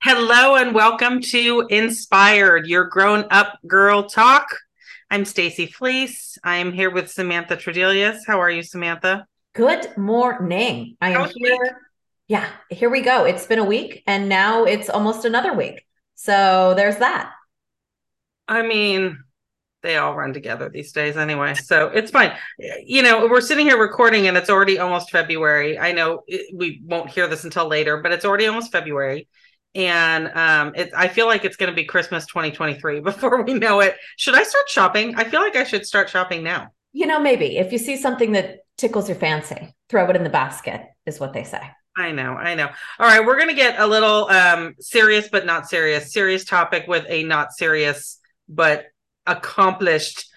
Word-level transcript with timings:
Hello 0.00 0.54
and 0.54 0.76
welcome 0.76 1.20
to 1.20 1.66
Inspired, 1.70 2.68
your 2.68 2.84
grown 2.84 3.24
up 3.32 3.58
girl 3.66 4.04
talk. 4.04 4.46
I'm 5.10 5.24
Stacy 5.24 5.66
Fleece. 5.66 6.38
I 6.44 6.58
am 6.58 6.72
here 6.72 6.88
with 6.88 7.10
Samantha 7.10 7.56
Tredelius. 7.56 8.20
How 8.24 8.40
are 8.40 8.48
you, 8.48 8.62
Samantha? 8.62 9.26
Good 9.54 9.98
morning. 9.98 10.96
I 11.00 11.10
am 11.14 11.28
here. 11.34 11.58
Week? 11.60 11.72
Yeah, 12.28 12.48
here 12.70 12.90
we 12.90 13.00
go. 13.00 13.24
It's 13.24 13.44
been 13.46 13.58
a 13.58 13.64
week 13.64 14.04
and 14.06 14.28
now 14.28 14.66
it's 14.66 14.88
almost 14.88 15.24
another 15.24 15.52
week. 15.52 15.84
So 16.14 16.74
there's 16.76 16.98
that. 16.98 17.32
I 18.46 18.62
mean, 18.62 19.18
they 19.82 19.96
all 19.96 20.14
run 20.14 20.32
together 20.32 20.68
these 20.68 20.92
days 20.92 21.16
anyway. 21.16 21.54
So 21.54 21.88
it's 21.88 22.12
fine. 22.12 22.34
You 22.84 23.02
know, 23.02 23.26
we're 23.26 23.40
sitting 23.40 23.66
here 23.66 23.80
recording 23.80 24.28
and 24.28 24.36
it's 24.36 24.48
already 24.48 24.78
almost 24.78 25.10
February. 25.10 25.76
I 25.76 25.90
know 25.90 26.22
we 26.54 26.82
won't 26.84 27.10
hear 27.10 27.26
this 27.26 27.42
until 27.42 27.66
later, 27.66 28.00
but 28.00 28.12
it's 28.12 28.24
already 28.24 28.46
almost 28.46 28.70
February. 28.70 29.26
And 29.74 30.28
um, 30.28 30.72
it, 30.74 30.90
I 30.96 31.08
feel 31.08 31.26
like 31.26 31.44
it's 31.44 31.56
going 31.56 31.70
to 31.70 31.76
be 31.76 31.84
Christmas 31.84 32.26
2023 32.26 33.00
before 33.00 33.42
we 33.42 33.54
know 33.54 33.80
it. 33.80 33.96
Should 34.16 34.34
I 34.34 34.42
start 34.42 34.68
shopping? 34.68 35.14
I 35.16 35.24
feel 35.24 35.40
like 35.40 35.56
I 35.56 35.64
should 35.64 35.86
start 35.86 36.08
shopping 36.08 36.42
now. 36.42 36.68
You 36.92 37.06
know, 37.06 37.20
maybe 37.20 37.58
if 37.58 37.70
you 37.72 37.78
see 37.78 37.96
something 37.96 38.32
that 38.32 38.60
tickles 38.76 39.08
your 39.08 39.18
fancy, 39.18 39.74
throw 39.88 40.08
it 40.08 40.16
in 40.16 40.24
the 40.24 40.30
basket, 40.30 40.82
is 41.06 41.20
what 41.20 41.32
they 41.32 41.44
say. 41.44 41.60
I 41.96 42.12
know, 42.12 42.34
I 42.34 42.54
know. 42.54 42.68
All 42.98 43.06
right, 43.06 43.24
we're 43.24 43.36
going 43.36 43.48
to 43.48 43.54
get 43.54 43.78
a 43.78 43.86
little 43.86 44.28
um, 44.28 44.74
serious, 44.78 45.28
but 45.30 45.44
not 45.44 45.68
serious. 45.68 46.12
Serious 46.12 46.44
topic 46.44 46.86
with 46.86 47.04
a 47.08 47.24
not 47.24 47.52
serious, 47.52 48.18
but 48.48 48.86
accomplished 49.26 50.30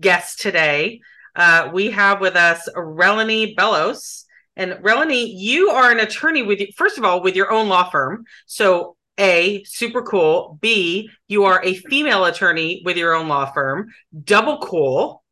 guest 0.00 0.40
today. 0.40 1.00
Uh, 1.36 1.70
we 1.72 1.90
have 1.90 2.20
with 2.20 2.36
us 2.36 2.68
Relani 2.76 3.56
Belous. 3.56 4.23
And 4.56 4.72
Relani, 4.74 5.32
you 5.34 5.70
are 5.70 5.90
an 5.90 6.00
attorney 6.00 6.42
with, 6.42 6.60
first 6.76 6.98
of 6.98 7.04
all, 7.04 7.22
with 7.22 7.36
your 7.36 7.50
own 7.50 7.68
law 7.68 7.90
firm. 7.90 8.24
So, 8.46 8.96
A, 9.18 9.64
super 9.64 10.02
cool. 10.02 10.58
B, 10.60 11.10
you 11.28 11.44
are 11.44 11.62
a 11.64 11.74
female 11.74 12.24
attorney 12.24 12.82
with 12.84 12.96
your 12.96 13.14
own 13.14 13.28
law 13.28 13.46
firm. 13.46 13.88
Double 14.24 14.58
cool. 14.58 15.22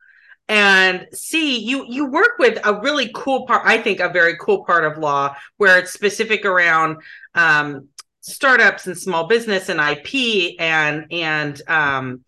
And 0.48 1.06
C, 1.12 1.58
you 1.60 1.86
you 1.88 2.06
work 2.06 2.32
with 2.38 2.58
a 2.64 2.80
really 2.80 3.10
cool 3.14 3.46
part, 3.46 3.62
I 3.64 3.78
think 3.78 4.00
a 4.00 4.08
very 4.08 4.36
cool 4.38 4.64
part 4.64 4.84
of 4.84 4.98
law 4.98 5.36
where 5.56 5.78
it's 5.78 5.92
specific 5.92 6.44
around 6.44 6.98
um, 7.34 7.88
startups 8.20 8.86
and 8.86 8.98
small 8.98 9.28
business 9.28 9.68
and 9.68 9.80
IP 9.80 10.56
and 10.58 11.06
and 11.10 11.62
um, 11.68 12.24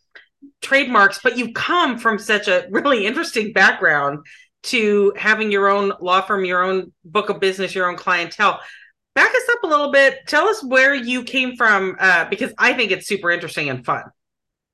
trademarks, 0.62 1.20
but 1.22 1.36
you 1.36 1.52
come 1.52 1.98
from 1.98 2.18
such 2.18 2.48
a 2.48 2.66
really 2.70 3.06
interesting 3.06 3.52
background 3.52 4.24
to 4.64 5.12
having 5.16 5.50
your 5.50 5.68
own 5.68 5.92
law 6.00 6.20
firm, 6.20 6.44
your 6.44 6.62
own 6.62 6.92
book 7.04 7.28
of 7.28 7.40
business, 7.40 7.74
your 7.74 7.88
own 7.88 7.96
clientele. 7.96 8.60
Back 9.14 9.30
us 9.30 9.48
up 9.52 9.62
a 9.62 9.66
little 9.66 9.92
bit. 9.92 10.26
Tell 10.26 10.48
us 10.48 10.62
where 10.64 10.94
you 10.94 11.22
came 11.22 11.56
from, 11.56 11.96
uh, 12.00 12.24
because 12.28 12.52
I 12.58 12.72
think 12.72 12.90
it's 12.90 13.06
super 13.06 13.30
interesting 13.30 13.68
and 13.68 13.84
fun. 13.84 14.02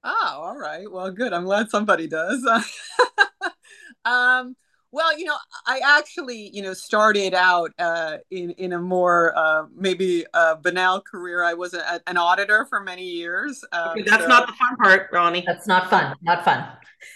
Oh, 0.02 0.40
all 0.42 0.56
right. 0.56 0.90
Well, 0.90 1.10
good. 1.10 1.32
I'm 1.32 1.44
glad 1.44 1.68
somebody 1.68 2.06
does. 2.06 2.42
um, 4.04 4.56
well, 4.92 5.16
you 5.16 5.24
know, 5.24 5.36
I 5.66 5.80
actually, 5.84 6.50
you 6.52 6.62
know, 6.62 6.72
started 6.72 7.34
out 7.34 7.70
uh, 7.78 8.16
in 8.30 8.50
in 8.52 8.72
a 8.72 8.78
more 8.78 9.36
uh, 9.36 9.64
maybe 9.76 10.24
uh, 10.32 10.56
banal 10.56 11.00
career. 11.00 11.44
I 11.44 11.54
was 11.54 11.74
a, 11.74 12.00
an 12.06 12.16
auditor 12.16 12.66
for 12.68 12.80
many 12.80 13.04
years. 13.04 13.62
Um, 13.72 13.90
okay, 13.90 14.02
that's 14.02 14.22
so, 14.22 14.28
not 14.28 14.46
the 14.48 14.54
fun 14.54 14.76
part, 14.76 15.10
Ronnie. 15.12 15.44
That's 15.46 15.66
not 15.66 15.90
fun. 15.90 16.16
Not 16.22 16.44
fun. 16.44 16.66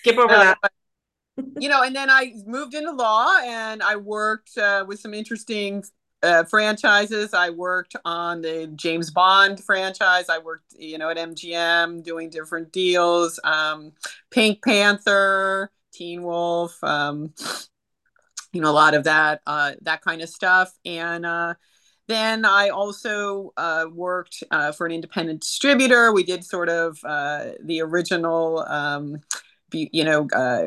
Skip 0.00 0.19
over 0.19 0.28
that. 0.28 0.58
You 1.59 1.69
know, 1.69 1.83
and 1.83 1.95
then 1.95 2.11
I 2.11 2.35
moved 2.47 2.75
into 2.75 2.93
law, 2.93 3.29
and 3.45 3.83
I 3.83 3.97
worked 3.97 4.57
uh, 4.59 4.85
with 4.87 5.01
some 5.01 5.15
interesting 5.15 5.85
uh, 6.23 6.45
franchises. 6.45 7.35
I 7.35 7.51
worked 7.51 7.97
on 8.05 8.43
the 8.43 8.69
James 8.75 9.11
Bond 9.11 9.63
franchise. 9.63 10.29
I 10.29 10.39
worked, 10.39 10.75
you 10.79 10.99
know, 10.99 11.11
at 11.11 11.17
MGM 11.17 12.03
doing 12.03 12.31
different 12.31 12.73
deals. 12.73 13.39
Um, 13.45 13.93
Pink 14.31 14.63
Panther. 14.65 15.70
Teen 15.95 16.23
Wolf, 16.23 16.83
um, 16.83 17.33
you 18.53 18.61
know, 18.61 18.70
a 18.70 18.73
lot 18.73 18.95
of 18.95 19.05
that, 19.05 19.41
uh, 19.47 19.73
that 19.83 20.03
kind 20.03 20.20
of 20.20 20.29
stuff. 20.29 20.73
And 20.85 21.25
uh, 21.25 21.55
then 22.08 22.45
I 22.45 22.69
also 22.69 23.53
uh, 23.57 23.87
worked 23.92 24.42
uh, 24.51 24.73
for 24.73 24.87
an 24.87 24.92
independent 24.92 25.41
distributor. 25.41 26.13
We 26.13 26.25
did 26.25 26.45
sort 26.45 26.69
of 26.69 26.98
uh, 27.05 27.53
the 27.63 27.81
original, 27.81 28.64
um, 28.69 29.20
you 29.73 30.05
know, 30.05 30.29
uh, 30.35 30.67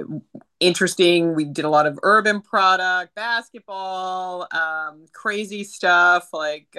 interesting. 0.59 1.35
We 1.35 1.45
did 1.45 1.65
a 1.65 1.69
lot 1.69 1.85
of 1.85 1.99
urban 2.03 2.41
product, 2.41 3.15
basketball, 3.15 4.47
um, 4.51 5.05
crazy 5.13 5.63
stuff 5.63 6.29
like 6.33 6.75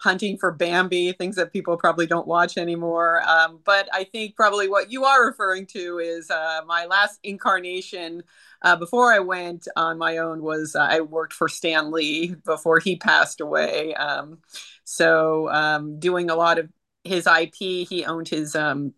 hunting 0.00 0.38
for 0.38 0.52
Bambi, 0.52 1.12
things 1.12 1.36
that 1.36 1.52
people 1.52 1.76
probably 1.76 2.06
don't 2.06 2.26
watch 2.26 2.56
anymore. 2.56 3.22
Um, 3.28 3.60
but 3.64 3.88
I 3.92 4.04
think 4.04 4.36
probably 4.36 4.68
what 4.68 4.90
you 4.90 5.04
are 5.04 5.26
referring 5.26 5.66
to 5.66 5.98
is 5.98 6.30
uh, 6.30 6.60
my 6.66 6.86
last 6.86 7.18
incarnation 7.24 8.22
uh, 8.62 8.76
before 8.76 9.12
I 9.12 9.18
went 9.18 9.66
on 9.76 9.98
my 9.98 10.18
own 10.18 10.42
was 10.42 10.76
uh, 10.76 10.86
I 10.88 11.00
worked 11.00 11.32
for 11.32 11.48
Stan 11.48 11.90
Lee 11.90 12.34
before 12.44 12.78
he 12.78 12.96
passed 12.96 13.40
away. 13.40 13.94
Um, 13.94 14.38
so 14.84 15.50
um, 15.50 15.98
doing 15.98 16.30
a 16.30 16.36
lot 16.36 16.58
of 16.58 16.70
his 17.04 17.26
IP, 17.26 17.54
he 17.54 18.04
owned 18.04 18.28
his 18.28 18.54
um, 18.54 18.94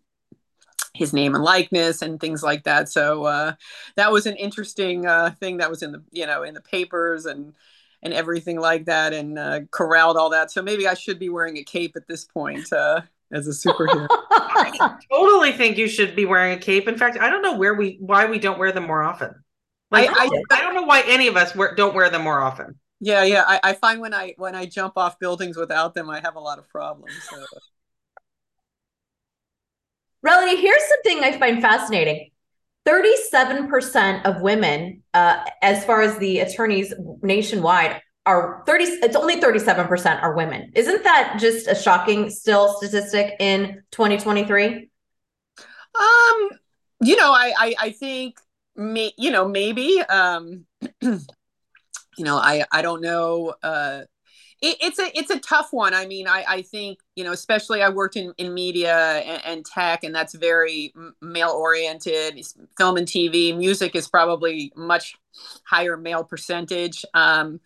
his 0.93 1.13
name 1.13 1.35
and 1.35 1.43
likeness 1.43 2.01
and 2.01 2.19
things 2.19 2.43
like 2.43 2.63
that. 2.63 2.89
So 2.89 3.23
uh, 3.25 3.53
that 3.95 4.11
was 4.11 4.25
an 4.25 4.35
interesting 4.35 5.05
uh, 5.05 5.31
thing 5.39 5.57
that 5.57 5.69
was 5.69 5.83
in 5.83 5.91
the 5.91 6.03
you 6.11 6.25
know 6.25 6.43
in 6.43 6.53
the 6.53 6.61
papers 6.61 7.25
and 7.25 7.53
and 8.03 8.13
everything 8.13 8.59
like 8.59 8.85
that 8.85 9.13
and 9.13 9.37
uh, 9.37 9.61
corralled 9.71 10.17
all 10.17 10.31
that. 10.31 10.51
So 10.51 10.61
maybe 10.61 10.87
I 10.87 10.95
should 10.95 11.19
be 11.19 11.29
wearing 11.29 11.57
a 11.57 11.63
cape 11.63 11.95
at 11.95 12.07
this 12.07 12.25
point 12.25 12.71
uh, 12.73 13.01
as 13.31 13.47
a 13.47 13.51
superhero. 13.51 14.07
I 14.31 14.97
totally 15.11 15.51
think 15.51 15.77
you 15.77 15.87
should 15.87 16.15
be 16.15 16.25
wearing 16.25 16.57
a 16.57 16.61
cape. 16.61 16.87
In 16.87 16.97
fact, 16.97 17.17
I 17.19 17.29
don't 17.29 17.41
know 17.41 17.55
where 17.55 17.75
we 17.75 17.97
why 17.99 18.25
we 18.25 18.39
don't 18.39 18.59
wear 18.59 18.71
them 18.71 18.87
more 18.87 19.03
often. 19.03 19.35
Like, 19.91 20.09
I, 20.09 20.25
I, 20.25 20.29
I 20.51 20.61
don't 20.61 20.73
know 20.73 20.83
why 20.83 21.03
any 21.05 21.27
of 21.27 21.35
us 21.35 21.53
wear, 21.53 21.75
don't 21.75 21.93
wear 21.93 22.09
them 22.09 22.23
more 22.23 22.41
often. 22.41 22.79
Yeah, 23.01 23.23
yeah. 23.23 23.43
I, 23.45 23.59
I 23.63 23.73
find 23.73 23.99
when 23.99 24.13
I 24.13 24.35
when 24.37 24.55
I 24.55 24.65
jump 24.65 24.93
off 24.95 25.19
buildings 25.19 25.57
without 25.57 25.93
them, 25.93 26.09
I 26.09 26.21
have 26.21 26.35
a 26.35 26.39
lot 26.39 26.59
of 26.59 26.69
problems. 26.69 27.13
So. 27.29 27.43
Relani, 30.25 30.59
here's 30.59 30.83
something 30.87 31.23
I 31.23 31.37
find 31.37 31.61
fascinating. 31.61 32.29
37% 32.87 34.25
of 34.25 34.41
women, 34.41 35.03
uh, 35.13 35.43
as 35.61 35.85
far 35.85 36.01
as 36.01 36.17
the 36.17 36.39
attorneys 36.39 36.93
nationwide, 37.21 38.01
are 38.25 38.63
30, 38.67 38.83
it's 38.83 39.15
only 39.15 39.41
37% 39.41 40.21
are 40.21 40.35
women. 40.35 40.71
Isn't 40.75 41.03
that 41.03 41.37
just 41.39 41.67
a 41.67 41.75
shocking 41.75 42.29
still 42.29 42.75
statistic 42.77 43.35
in 43.39 43.83
2023? 43.91 44.89
Um, 45.93 46.49
you 47.03 47.15
know, 47.15 47.31
I, 47.31 47.53
I, 47.57 47.75
I 47.79 47.89
think, 47.91 48.37
me, 48.75 49.13
you 49.17 49.31
know, 49.31 49.47
maybe, 49.47 50.01
um, 50.01 50.65
you 51.01 51.19
know, 52.19 52.37
I, 52.37 52.63
I 52.71 52.81
don't 52.81 53.01
know, 53.01 53.53
uh, 53.61 54.03
it, 54.61 54.77
it's 54.79 54.99
a 54.99 55.17
it's 55.17 55.31
a 55.31 55.39
tough 55.39 55.73
one. 55.73 55.93
I 55.93 56.05
mean, 56.05 56.27
I, 56.27 56.45
I 56.47 56.61
think 56.61 56.99
you 57.15 57.23
know, 57.23 57.31
especially 57.31 57.81
I 57.81 57.89
worked 57.89 58.15
in, 58.15 58.33
in 58.37 58.53
media 58.53 58.95
and, 58.95 59.41
and 59.45 59.65
tech, 59.65 60.03
and 60.03 60.13
that's 60.13 60.35
very 60.35 60.93
male 61.21 61.49
oriented. 61.49 62.45
Film 62.77 62.97
and 62.97 63.07
TV, 63.07 63.57
music 63.57 63.95
is 63.95 64.07
probably 64.07 64.71
much 64.75 65.15
higher 65.63 65.97
male 65.97 66.23
percentage. 66.23 67.03
Um, 67.13 67.59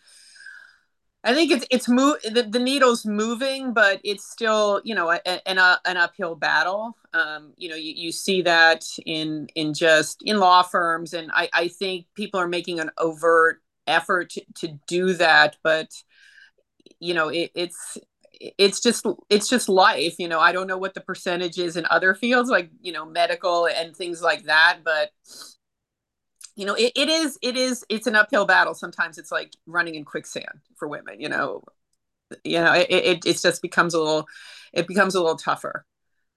I 1.26 1.34
think 1.34 1.52
it's 1.52 1.66
it's 1.70 1.90
move 1.90 2.18
the, 2.24 2.44
the 2.44 2.60
needle's 2.60 3.06
moving, 3.06 3.74
but 3.74 4.00
it's 4.06 4.24
still 4.24 4.80
you 4.86 4.96
know 4.96 5.12
a, 5.12 5.48
an 5.48 5.58
a, 5.58 5.82
an 5.84 5.98
uphill 5.98 6.36
battle. 6.36 6.96
Um, 7.14 7.54
you 7.58 7.68
know, 7.68 7.76
you, 7.76 7.94
you 7.96 8.12
see 8.14 8.42
that 8.44 8.86
in 9.06 9.50
in 9.56 9.74
just 9.74 10.22
in 10.24 10.40
law 10.40 10.64
firms, 10.64 11.14
and 11.14 11.30
I 11.34 11.50
I 11.52 11.68
think 11.68 12.06
people 12.16 12.40
are 12.40 12.48
making 12.48 12.80
an 12.80 12.92
overt 12.98 13.62
effort 13.88 14.30
to, 14.32 14.44
to 14.56 14.80
do 14.88 15.14
that, 15.14 15.58
but 15.62 15.92
you 17.00 17.14
know 17.14 17.30
it, 17.30 17.52
it's 17.56 17.98
it's 18.58 18.82
just 18.82 19.06
it's 19.30 19.48
just 19.48 19.70
life 19.70 20.16
you 20.20 20.28
know 20.28 20.40
i 20.40 20.52
don't 20.52 20.68
know 20.68 20.78
what 20.78 20.94
the 20.94 21.02
percentage 21.02 21.58
is 21.58 21.78
in 21.78 21.86
other 21.90 22.14
fields 22.14 22.50
like 22.50 22.70
you 22.82 22.92
know 22.92 23.06
medical 23.06 23.68
and 23.68 23.96
things 23.96 24.22
like 24.22 24.44
that 24.44 24.80
but 24.84 25.10
you 26.56 26.66
know 26.66 26.74
it, 26.74 26.92
it 26.96 27.08
is 27.10 27.38
it 27.42 27.56
is 27.56 27.86
it's 27.90 28.08
an 28.08 28.16
uphill 28.16 28.46
battle. 28.46 28.74
Sometimes 28.74 29.18
it's 29.18 29.32
like 29.32 29.54
running 29.66 29.96
in 29.96 30.06
quicksand 30.06 30.62
for 30.76 30.88
women 30.88 31.20
you 31.20 31.30
know 31.30 31.64
you 32.44 32.60
know 32.60 32.74
it, 32.74 32.88
it, 32.90 33.26
it 33.26 33.42
just 33.42 33.62
becomes 33.62 33.94
a 33.94 34.00
little 34.00 34.26
it 34.74 34.88
becomes 34.88 35.16
a 35.16 35.20
little 35.20 35.38
tougher. 35.38 35.86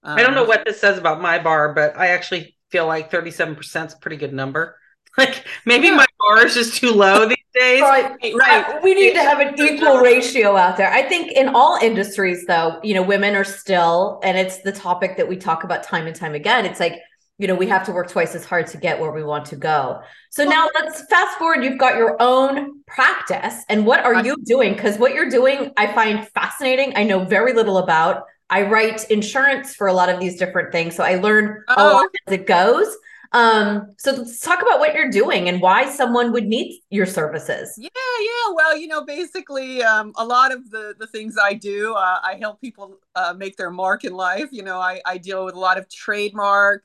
Um, 0.04 0.16
i 0.16 0.22
don't 0.22 0.34
know 0.34 0.43
um, 0.43 0.49
what 0.49 0.64
this 0.64 0.81
says 0.81 0.96
about 0.96 1.20
my 1.20 1.40
bar 1.40 1.72
but 1.72 1.96
i 1.99 2.08
actually 2.08 2.56
feel 2.70 2.87
like 2.87 3.11
37% 3.11 3.87
is 3.87 3.94
a 3.94 3.96
pretty 3.96 4.16
good 4.16 4.32
number. 4.32 4.76
Like 5.16 5.44
maybe 5.64 5.88
yeah. 5.88 5.96
my 5.96 6.06
bar 6.28 6.46
is 6.46 6.54
just 6.54 6.76
too 6.76 6.90
low 6.90 7.26
these 7.28 7.36
days. 7.54 7.80
Right, 7.80 8.34
right. 8.34 8.82
We 8.82 8.94
need 8.94 9.14
to 9.14 9.22
have 9.22 9.40
an 9.40 9.58
equal 9.58 9.98
ratio 9.98 10.56
out 10.56 10.76
there. 10.76 10.92
I 10.92 11.02
think 11.02 11.32
in 11.32 11.48
all 11.48 11.78
industries, 11.82 12.44
though, 12.46 12.78
you 12.82 12.94
know, 12.94 13.02
women 13.02 13.34
are 13.34 13.44
still, 13.44 14.20
and 14.22 14.36
it's 14.36 14.58
the 14.58 14.72
topic 14.72 15.16
that 15.16 15.28
we 15.28 15.36
talk 15.36 15.64
about 15.64 15.82
time 15.82 16.06
and 16.06 16.14
time 16.14 16.34
again. 16.34 16.66
It's 16.66 16.80
like 16.80 17.00
you 17.38 17.46
know, 17.46 17.54
we 17.54 17.69
have 17.69 17.84
to 17.84 17.92
work 17.92 18.10
twice 18.10 18.34
as 18.34 18.44
hard 18.44 18.66
to 18.66 18.76
get 18.76 18.98
where 18.98 19.12
we 19.12 19.22
want 19.22 19.44
to 19.46 19.56
go. 19.56 20.00
So 20.30 20.44
now 20.44 20.69
let's 20.75 21.06
fast 21.06 21.38
forward. 21.38 21.62
You've 21.62 21.78
got 21.78 21.96
your 21.96 22.16
own 22.20 22.82
practice. 22.86 23.62
And 23.69 23.86
what 23.86 24.04
are 24.04 24.25
you 24.25 24.36
doing? 24.44 24.72
Because 24.75 24.98
what 24.98 25.14
you're 25.14 25.30
doing, 25.30 25.72
I 25.76 25.86
find 25.92 26.28
fascinating. 26.30 26.94
I 26.96 27.04
know 27.04 27.25
very 27.25 27.52
little 27.52 27.78
about. 27.78 28.25
I 28.50 28.62
write 28.62 29.08
insurance 29.08 29.75
for 29.75 29.86
a 29.86 29.92
lot 29.92 30.08
of 30.08 30.19
these 30.19 30.36
different 30.36 30.72
things. 30.72 30.96
So 30.96 31.04
I 31.04 31.14
learn 31.16 31.62
oh. 31.69 31.75
a 31.76 31.84
lot 31.94 32.10
as 32.26 32.34
it 32.34 32.46
goes. 32.46 32.88
Um, 33.32 33.94
so 33.98 34.12
let's 34.12 34.40
talk 34.40 34.62
about 34.62 34.78
what 34.78 34.94
you're 34.94 35.10
doing 35.10 35.48
and 35.48 35.60
why 35.60 35.90
someone 35.90 36.32
would 36.32 36.46
need 36.46 36.80
your 36.88 37.04
services. 37.04 37.75
Yeah, 37.76 37.88
yeah. 38.20 38.54
Well, 38.54 38.76
you 38.76 38.86
know, 38.86 39.04
basically, 39.04 39.82
um, 39.82 40.12
a 40.16 40.25
lot 40.25 40.52
of 40.52 40.70
the 40.70 40.94
the 40.98 41.06
things 41.06 41.36
I 41.42 41.54
do, 41.54 41.94
uh, 41.94 42.20
I 42.22 42.36
help 42.40 42.60
people 42.60 42.98
uh, 43.14 43.34
make 43.36 43.56
their 43.56 43.70
mark 43.70 44.04
in 44.04 44.14
life. 44.14 44.48
You 44.50 44.62
know, 44.62 44.78
I, 44.78 45.02
I 45.04 45.19
deal 45.19 45.44
with 45.44 45.54
a 45.54 45.58
lot 45.58 45.76
of 45.78 45.90
trademark, 45.90 46.84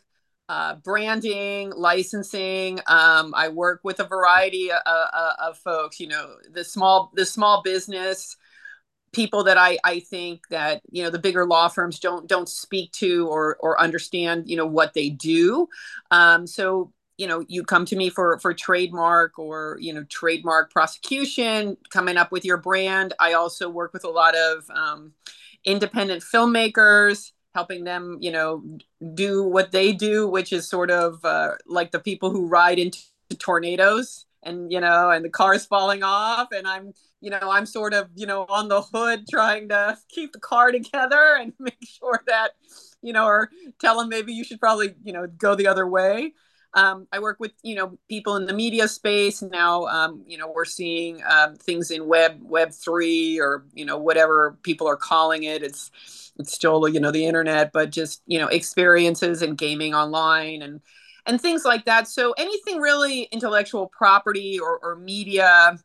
uh, 0.49 0.75
branding, 0.75 1.71
licensing. 1.75 2.79
Um, 2.87 3.33
I 3.35 3.47
work 3.47 3.79
with 3.83 3.99
a 4.01 4.03
variety 4.03 4.69
of, 4.69 4.81
uh, 4.85 5.07
uh, 5.13 5.33
of 5.39 5.57
folks. 5.57 5.99
You 5.99 6.07
know, 6.07 6.35
the 6.51 6.65
small 6.65 7.11
the 7.15 7.25
small 7.25 7.61
business 7.63 8.35
people 9.13 9.43
that 9.45 9.57
I, 9.57 9.77
I 9.83 9.99
think 9.99 10.47
that 10.49 10.81
you 10.91 11.03
know 11.03 11.09
the 11.09 11.19
bigger 11.19 11.45
law 11.45 11.69
firms 11.69 11.99
don't 11.99 12.27
don't 12.27 12.49
speak 12.49 12.91
to 12.93 13.27
or 13.27 13.57
or 13.59 13.79
understand 13.79 14.49
you 14.49 14.57
know 14.57 14.65
what 14.65 14.93
they 14.93 15.09
do. 15.09 15.69
Um, 16.11 16.45
so 16.47 16.91
you 17.17 17.27
know 17.27 17.45
you 17.47 17.63
come 17.63 17.85
to 17.85 17.95
me 17.95 18.09
for 18.09 18.37
for 18.39 18.53
trademark 18.53 19.39
or 19.39 19.77
you 19.79 19.93
know 19.93 20.03
trademark 20.05 20.71
prosecution 20.71 21.77
coming 21.89 22.17
up 22.17 22.31
with 22.31 22.43
your 22.43 22.57
brand. 22.57 23.13
I 23.19 23.33
also 23.33 23.69
work 23.69 23.93
with 23.93 24.03
a 24.03 24.09
lot 24.09 24.35
of 24.35 24.69
um, 24.71 25.13
independent 25.63 26.23
filmmakers 26.23 27.31
helping 27.53 27.83
them 27.83 28.17
you 28.19 28.31
know 28.31 28.63
do 29.13 29.43
what 29.43 29.71
they 29.71 29.93
do 29.93 30.27
which 30.27 30.51
is 30.51 30.67
sort 30.67 30.89
of 30.89 31.23
uh, 31.23 31.51
like 31.67 31.91
the 31.91 31.99
people 31.99 32.31
who 32.31 32.47
ride 32.47 32.79
into 32.79 32.99
tornadoes 33.37 34.25
and 34.45 34.71
you 34.71 34.79
know 34.79 35.09
and 35.09 35.23
the 35.23 35.29
car's 35.29 35.65
falling 35.65 36.03
off 36.03 36.49
and 36.51 36.67
i'm 36.67 36.93
you 37.21 37.29
know 37.29 37.39
i'm 37.41 37.65
sort 37.65 37.93
of 37.93 38.09
you 38.15 38.25
know 38.25 38.45
on 38.49 38.67
the 38.67 38.81
hood 38.81 39.25
trying 39.29 39.69
to 39.69 39.97
keep 40.09 40.31
the 40.33 40.39
car 40.39 40.71
together 40.71 41.37
and 41.39 41.53
make 41.59 41.77
sure 41.83 42.21
that 42.27 42.51
you 43.01 43.13
know 43.13 43.25
or 43.25 43.49
tell 43.79 43.97
them 43.99 44.09
maybe 44.09 44.33
you 44.33 44.43
should 44.43 44.59
probably 44.59 44.93
you 45.03 45.13
know 45.13 45.27
go 45.27 45.55
the 45.55 45.67
other 45.67 45.87
way 45.87 46.33
um, 46.75 47.07
I 47.11 47.19
work 47.19 47.39
with 47.39 47.51
you 47.61 47.75
know 47.75 47.97
people 48.09 48.35
in 48.35 48.45
the 48.45 48.53
media 48.53 48.87
space 48.87 49.41
now. 49.41 49.85
Um, 49.85 50.23
you 50.25 50.37
know 50.37 50.51
we're 50.51 50.65
seeing 50.65 51.21
um, 51.29 51.55
things 51.55 51.91
in 51.91 52.07
web 52.07 52.39
web 52.41 52.73
three 52.73 53.39
or 53.39 53.65
you 53.73 53.85
know 53.85 53.97
whatever 53.97 54.57
people 54.63 54.87
are 54.87 54.95
calling 54.95 55.43
it. 55.43 55.61
It's 55.61 55.91
it's 56.39 56.53
still 56.53 56.87
you 56.87 56.99
know 56.99 57.11
the 57.11 57.25
internet, 57.25 57.71
but 57.73 57.91
just 57.91 58.23
you 58.25 58.39
know 58.39 58.47
experiences 58.47 59.41
and 59.41 59.57
gaming 59.57 59.93
online 59.93 60.63
and 60.63 60.81
and 61.25 61.39
things 61.39 61.63
like 61.65 61.85
that. 61.85 62.07
So 62.07 62.33
anything 62.37 62.79
really 62.79 63.23
intellectual 63.31 63.87
property 63.87 64.59
or, 64.59 64.79
or 64.81 64.95
media, 64.95 65.77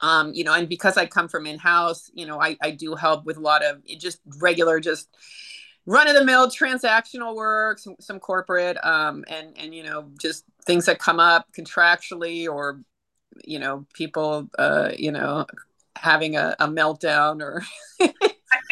um, 0.00 0.32
you 0.34 0.44
know, 0.44 0.54
and 0.54 0.68
because 0.68 0.96
I 0.96 1.06
come 1.06 1.28
from 1.28 1.46
in-house, 1.46 2.10
you 2.14 2.26
know, 2.26 2.40
I, 2.40 2.56
I 2.62 2.70
do 2.70 2.94
help 2.94 3.24
with 3.24 3.36
a 3.36 3.40
lot 3.40 3.64
of 3.64 3.84
just 3.98 4.20
regular, 4.38 4.80
just 4.80 5.08
run-of-the-mill 5.86 6.50
transactional 6.50 7.34
work, 7.34 7.78
some, 7.78 7.96
some 7.98 8.20
corporate, 8.20 8.76
um, 8.84 9.24
and 9.28 9.56
and 9.58 9.74
you 9.74 9.82
know, 9.82 10.10
just 10.20 10.44
things 10.66 10.86
that 10.86 10.98
come 10.98 11.18
up 11.18 11.46
contractually 11.56 12.46
or, 12.46 12.80
you 13.44 13.58
know, 13.58 13.86
people, 13.94 14.48
uh, 14.58 14.90
you 14.96 15.10
know, 15.10 15.46
having 15.96 16.36
a, 16.36 16.54
a 16.60 16.68
meltdown 16.68 17.40
or 17.40 17.64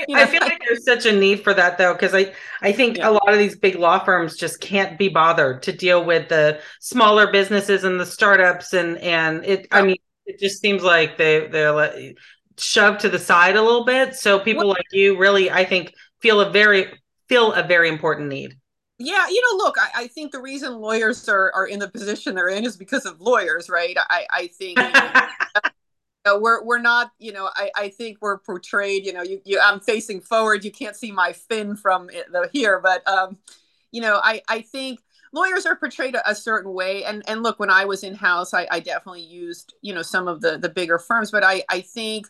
you 0.09 0.17
know, 0.17 0.23
I 0.23 0.27
feel 0.27 0.41
like 0.41 0.61
there's 0.67 0.85
such 0.85 1.07
a 1.07 1.13
need 1.13 1.43
for 1.43 1.55
that 1.55 1.79
though, 1.79 1.93
because 1.93 2.15
I 2.15 2.33
I 2.63 2.73
think 2.73 2.99
yeah. 2.99 3.09
a 3.09 3.13
lot 3.13 3.33
of 3.33 3.39
these 3.39 3.57
big 3.57 3.77
law 3.77 3.99
firms 3.99 4.37
just 4.37 4.61
can't 4.61 4.99
be 4.99 5.09
bothered 5.09 5.63
to 5.65 5.73
deal 5.73 6.05
with 6.05 6.29
the 6.29 6.61
smaller 6.81 7.31
businesses 7.31 7.85
and 7.85 8.01
the 8.01 8.07
startups 8.07 8.73
and 8.73 8.99
and 8.99 9.45
it. 9.45 9.69
I 9.71 9.83
mean, 9.83 9.97
it 10.27 10.39
just 10.39 10.61
seems 10.61 10.83
like 10.83 11.17
they 11.17 11.47
they're 11.49 12.15
shoved 12.59 13.01
to 13.01 13.09
the 13.09 13.19
side 13.19 13.57
a 13.57 13.63
little 13.63 13.85
bit. 13.85 14.15
So 14.15 14.39
people 14.39 14.67
well, 14.67 14.75
like 14.75 14.87
you 14.93 15.19
really, 15.19 15.51
I 15.51 15.65
think, 15.65 15.93
feel 16.21 16.41
a 16.41 16.51
very 16.51 16.87
feel 17.29 17.53
a 17.53 17.63
very 17.63 17.89
important 17.89 18.29
need. 18.29 18.57
Yeah, 18.99 19.29
you 19.29 19.43
know, 19.43 19.65
look, 19.65 19.77
I, 19.79 20.05
I 20.05 20.07
think 20.09 20.33
the 20.33 20.41
reason 20.41 20.73
lawyers 20.81 21.29
are, 21.29 21.53
are 21.53 21.67
in 21.67 21.79
the 21.81 21.89
position 21.89 22.35
they're 22.35 22.49
in 22.49 22.65
is 22.65 22.79
because 22.79 23.05
of 23.05 23.21
lawyers, 23.21 23.69
right? 23.69 23.95
I, 24.09 24.27
I 24.31 24.47
think 24.59 24.79
you 24.79 24.91
know, 24.91 25.27
know, 26.27 26.39
we're 26.39 26.63
we're 26.63 26.79
not, 26.79 27.13
you 27.19 27.33
know, 27.33 27.49
I, 27.55 27.71
I 27.75 27.89
think 27.89 28.19
we're 28.21 28.39
portrayed, 28.39 29.07
you 29.07 29.13
know, 29.13 29.23
you, 29.23 29.41
you 29.45 29.59
I'm 29.63 29.81
facing 29.81 30.21
forward. 30.21 30.65
You 30.65 30.71
can't 30.71 30.97
see 30.97 31.13
my 31.13 31.33
fin 31.33 31.77
from 31.77 32.09
the 32.09 32.51
here, 32.53 32.81
but 32.81 33.07
um, 33.09 33.39
you 33.93 34.03
know, 34.03 34.21
I 34.23 34.43
I 34.49 34.61
think 34.61 35.01
lawyers 35.33 35.65
are 35.65 35.77
portrayed 35.77 36.15
a, 36.15 36.31
a 36.31 36.35
certain 36.35 36.75
way. 36.75 37.05
And 37.05 37.23
and 37.29 37.43
look, 37.43 37.59
when 37.59 37.71
I 37.71 37.85
was 37.85 38.03
in 38.03 38.15
house, 38.15 38.53
I, 38.53 38.67
I 38.71 38.81
definitely 38.81 39.23
used, 39.23 39.75
you 39.81 39.95
know, 39.95 40.03
some 40.03 40.29
of 40.29 40.41
the 40.41 40.59
the 40.59 40.69
bigger 40.69 40.99
firms, 40.99 41.31
but 41.31 41.45
I 41.45 41.63
I 41.71 41.81
think 41.81 42.27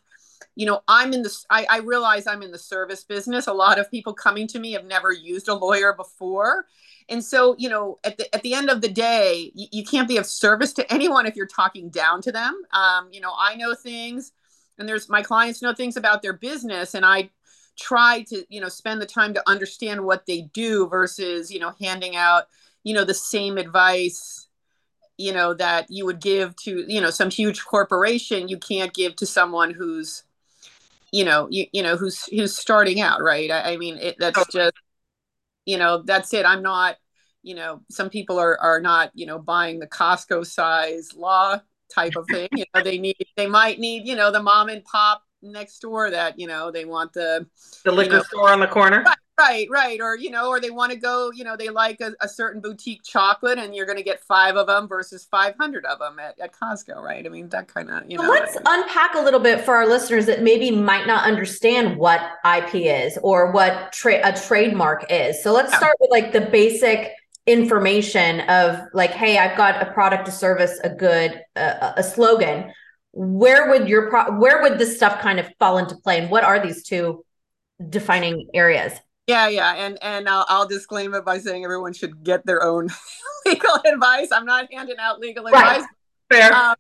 you 0.57 0.67
know 0.67 0.83
i'm 0.89 1.13
in 1.13 1.23
this 1.23 1.47
I, 1.51 1.67
I 1.71 1.79
realize 1.79 2.27
i'm 2.27 2.43
in 2.43 2.51
the 2.51 2.59
service 2.59 3.05
business. 3.05 3.47
A 3.47 3.53
lot 3.53 3.79
of 3.79 3.91
people 3.91 4.13
coming 4.13 4.49
to 4.49 4.59
me 4.59 4.73
have 4.73 4.85
never 4.85 5.13
used 5.13 5.49
a 5.49 5.55
lawyer 5.55 5.93
before. 5.93 6.67
And 7.09 7.23
so 7.25 7.55
you 7.59 7.69
know 7.69 7.99
at 8.03 8.19
the 8.19 8.35
at 8.35 8.43
the 8.43 8.55
end 8.55 8.71
of 8.71 8.81
the 8.81 8.89
day 8.89 9.53
you, 9.55 9.69
you 9.71 9.85
can't 9.85 10.09
be 10.09 10.17
of 10.17 10.27
service 10.27 10.73
to 10.75 10.93
anyone 10.93 11.27
if 11.27 11.37
you're 11.37 11.47
talking 11.47 11.91
down 11.91 12.21
to 12.23 12.33
them. 12.33 12.61
Um, 12.73 13.09
you 13.13 13.21
know 13.21 13.33
i 13.39 13.55
know 13.55 13.75
things 13.75 14.33
and 14.79 14.89
there's 14.89 15.09
my 15.09 15.23
clients 15.23 15.63
know 15.63 15.75
things 15.75 15.97
about 15.97 16.23
their 16.23 16.33
business 16.33 16.95
and 16.95 17.05
i 17.05 17.31
try 17.77 18.23
to 18.23 18.45
you 18.49 18.61
know 18.61 18.69
spend 18.69 19.01
the 19.01 19.07
time 19.07 19.35
to 19.35 19.43
understand 19.49 20.03
what 20.03 20.27
they 20.27 20.43
do 20.53 20.89
versus 20.89 21.51
you 21.51 21.61
know 21.61 21.75
handing 21.81 22.17
out 22.17 22.45
you 22.85 22.95
know 22.95 23.05
the 23.05 23.15
same 23.15 23.59
advice 23.59 24.49
you 25.19 25.33
know 25.33 25.55
that 25.55 25.87
you 25.89 26.05
would 26.07 26.21
give 26.21 26.57
to 26.57 26.85
you 26.89 27.01
know 27.01 27.11
some 27.11 27.31
huge 27.31 27.65
corporation 27.65 28.49
you 28.49 28.57
can't 28.57 28.95
give 28.95 29.15
to 29.17 29.27
someone 29.27 29.73
who's 29.73 30.25
you 31.17 31.25
know 31.25 31.49
you, 31.51 31.67
you 31.73 31.83
know 31.83 31.97
who's 31.97 32.25
who's 32.25 32.55
starting 32.55 33.01
out 33.01 33.23
right? 33.23 33.51
I, 33.51 33.73
I 33.73 33.77
mean 33.79 33.97
it, 33.97 34.17
that's 34.19 34.47
just 34.49 34.75
you 35.65 35.79
know 35.79 36.03
that's 36.03 36.35
it. 36.35 36.45
I'm 36.45 36.63
not 36.63 36.97
you 37.43 37.55
know 37.55 37.81
some 37.91 38.11
people 38.11 38.39
are 38.39 38.61
are 38.61 38.81
not 38.81 39.11
you 39.15 39.25
know 39.25 39.39
buying 39.39 39.79
the 39.79 39.87
costco 39.87 40.47
size 40.47 41.15
law 41.15 41.59
type 41.95 42.17
of 42.17 42.27
thing. 42.27 42.49
You 42.53 42.65
know 42.75 42.83
they 42.83 42.99
need 42.99 43.17
they 43.37 43.47
might 43.47 43.79
need 43.79 44.07
you 44.07 44.15
know 44.15 44.31
the 44.31 44.43
mom 44.43 44.69
and 44.69 44.85
pop 44.85 45.23
next 45.41 45.79
door 45.79 46.11
that 46.11 46.39
you 46.39 46.47
know 46.47 46.71
they 46.71 46.85
want 46.85 47.15
the 47.15 47.47
the 47.85 47.93
liquor 47.93 48.11
you 48.11 48.17
know, 48.19 48.23
store 48.25 48.51
on 48.51 48.61
the 48.61 48.67
corner? 48.67 49.03
Right, 49.03 49.17
right 49.39 49.69
right 49.71 50.01
or 50.01 50.17
you 50.17 50.31
know 50.31 50.49
or 50.49 50.61
they 50.61 50.71
want 50.71 50.91
to 50.91 50.99
go 50.99 51.31
you 51.33 51.45
know 51.45 51.57
they 51.57 51.69
like 51.69 52.01
a, 52.01 52.13
a 52.21 52.29
certain 52.29 52.61
boutique 52.61 53.03
chocolate 53.05 53.59
and 53.59 53.75
you're 53.75 53.85
going 53.85 53.99
to 53.99 54.03
get 54.05 54.23
five 54.23 54.57
of 54.57 54.67
them 54.67 54.89
versus 54.89 55.27
500 55.31 55.85
of 55.85 55.99
them 55.99 56.19
at, 56.19 56.39
at 56.39 56.53
costco 56.53 56.97
right? 57.03 57.27
I 57.27 57.29
mean 57.29 57.49
that 57.51 57.69
kind 57.69 57.91
of 57.91 58.11
you 58.11 58.17
know 58.17 58.29
let's 58.29 58.57
unpack 58.65 59.15
a 59.15 59.21
little 59.21 59.41
bit 59.41 59.61
for 59.61 59.75
our 59.75 59.87
listeners 59.87 60.27
that 60.27 60.43
maybe 60.43 60.71
might 60.71 61.07
not 61.07 61.25
understand 61.25 61.97
what 61.97 62.21
ip 62.47 62.75
is 62.75 63.19
or 63.23 63.53
what 63.53 63.93
tra- 63.93 64.27
a 64.27 64.33
trademark 64.33 65.05
is. 65.11 65.43
So 65.43 65.53
let's 65.53 65.73
yeah. 65.73 65.79
start 65.79 65.97
with 66.01 66.11
like 66.11 66.33
the 66.33 66.43
basic 66.43 67.13
information 67.47 68.41
of 68.49 68.81
like 68.93 69.13
hey 69.13 69.39
i've 69.39 69.57
got 69.57 69.81
a 69.81 69.93
product 69.93 70.27
a 70.27 70.33
service 70.33 70.81
a 70.83 70.89
good 70.89 71.43
uh, 71.57 71.93
a 71.97 72.03
slogan. 72.03 72.73
Where 73.13 73.71
would 73.71 73.89
your 73.89 74.11
pro- 74.11 74.39
where 74.39 74.63
would 74.63 74.79
this 74.79 74.97
stuff 74.97 75.21
kind 75.21 75.39
of 75.39 75.49
fall 75.59 75.79
into 75.79 75.97
play 75.97 76.21
and 76.21 76.31
what 76.31 76.45
are 76.45 76.59
these 76.59 76.83
two 76.83 77.25
defining 77.89 78.49
areas 78.55 78.93
yeah 79.27 79.49
yeah 79.49 79.75
and 79.75 79.99
and 80.03 80.29
I'll, 80.29 80.47
I'll 80.49 80.69
disclaim 80.69 81.15
it 81.15 81.25
by 81.25 81.39
saying 81.39 81.65
everyone 81.65 81.93
should 81.93 82.23
get 82.23 82.45
their 82.47 82.63
own 82.63 82.89
legal 83.47 83.77
advice. 83.85 84.31
I'm 84.33 84.47
not 84.47 84.73
handing 84.73 84.99
out 84.99 85.21
legal 85.21 85.45
right. 85.45 85.79
advice. 85.79 85.89
Fair. 86.31 86.53
Um, 86.53 86.77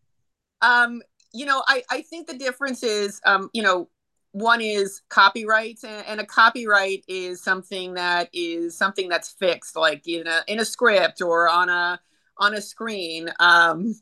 um 0.62 1.02
you 1.32 1.44
know 1.44 1.62
i 1.68 1.82
i 1.90 2.00
think 2.00 2.26
the 2.26 2.36
difference 2.36 2.82
is 2.82 3.20
um 3.26 3.50
you 3.52 3.62
know 3.62 3.88
one 4.32 4.60
is 4.60 5.00
copyright, 5.08 5.78
and, 5.82 6.06
and, 6.06 6.20
a 6.20 6.26
copyright 6.26 7.02
is 7.08 7.42
something 7.42 7.94
that 7.94 8.28
is 8.34 8.76
something 8.76 9.08
that's 9.08 9.30
fixed 9.30 9.76
like 9.76 10.06
in 10.06 10.26
a 10.26 10.42
in 10.46 10.60
a 10.60 10.64
script 10.64 11.22
or 11.22 11.48
on 11.48 11.70
a 11.70 11.98
on 12.36 12.52
a 12.52 12.60
screen. 12.60 13.30
Um 13.40 13.94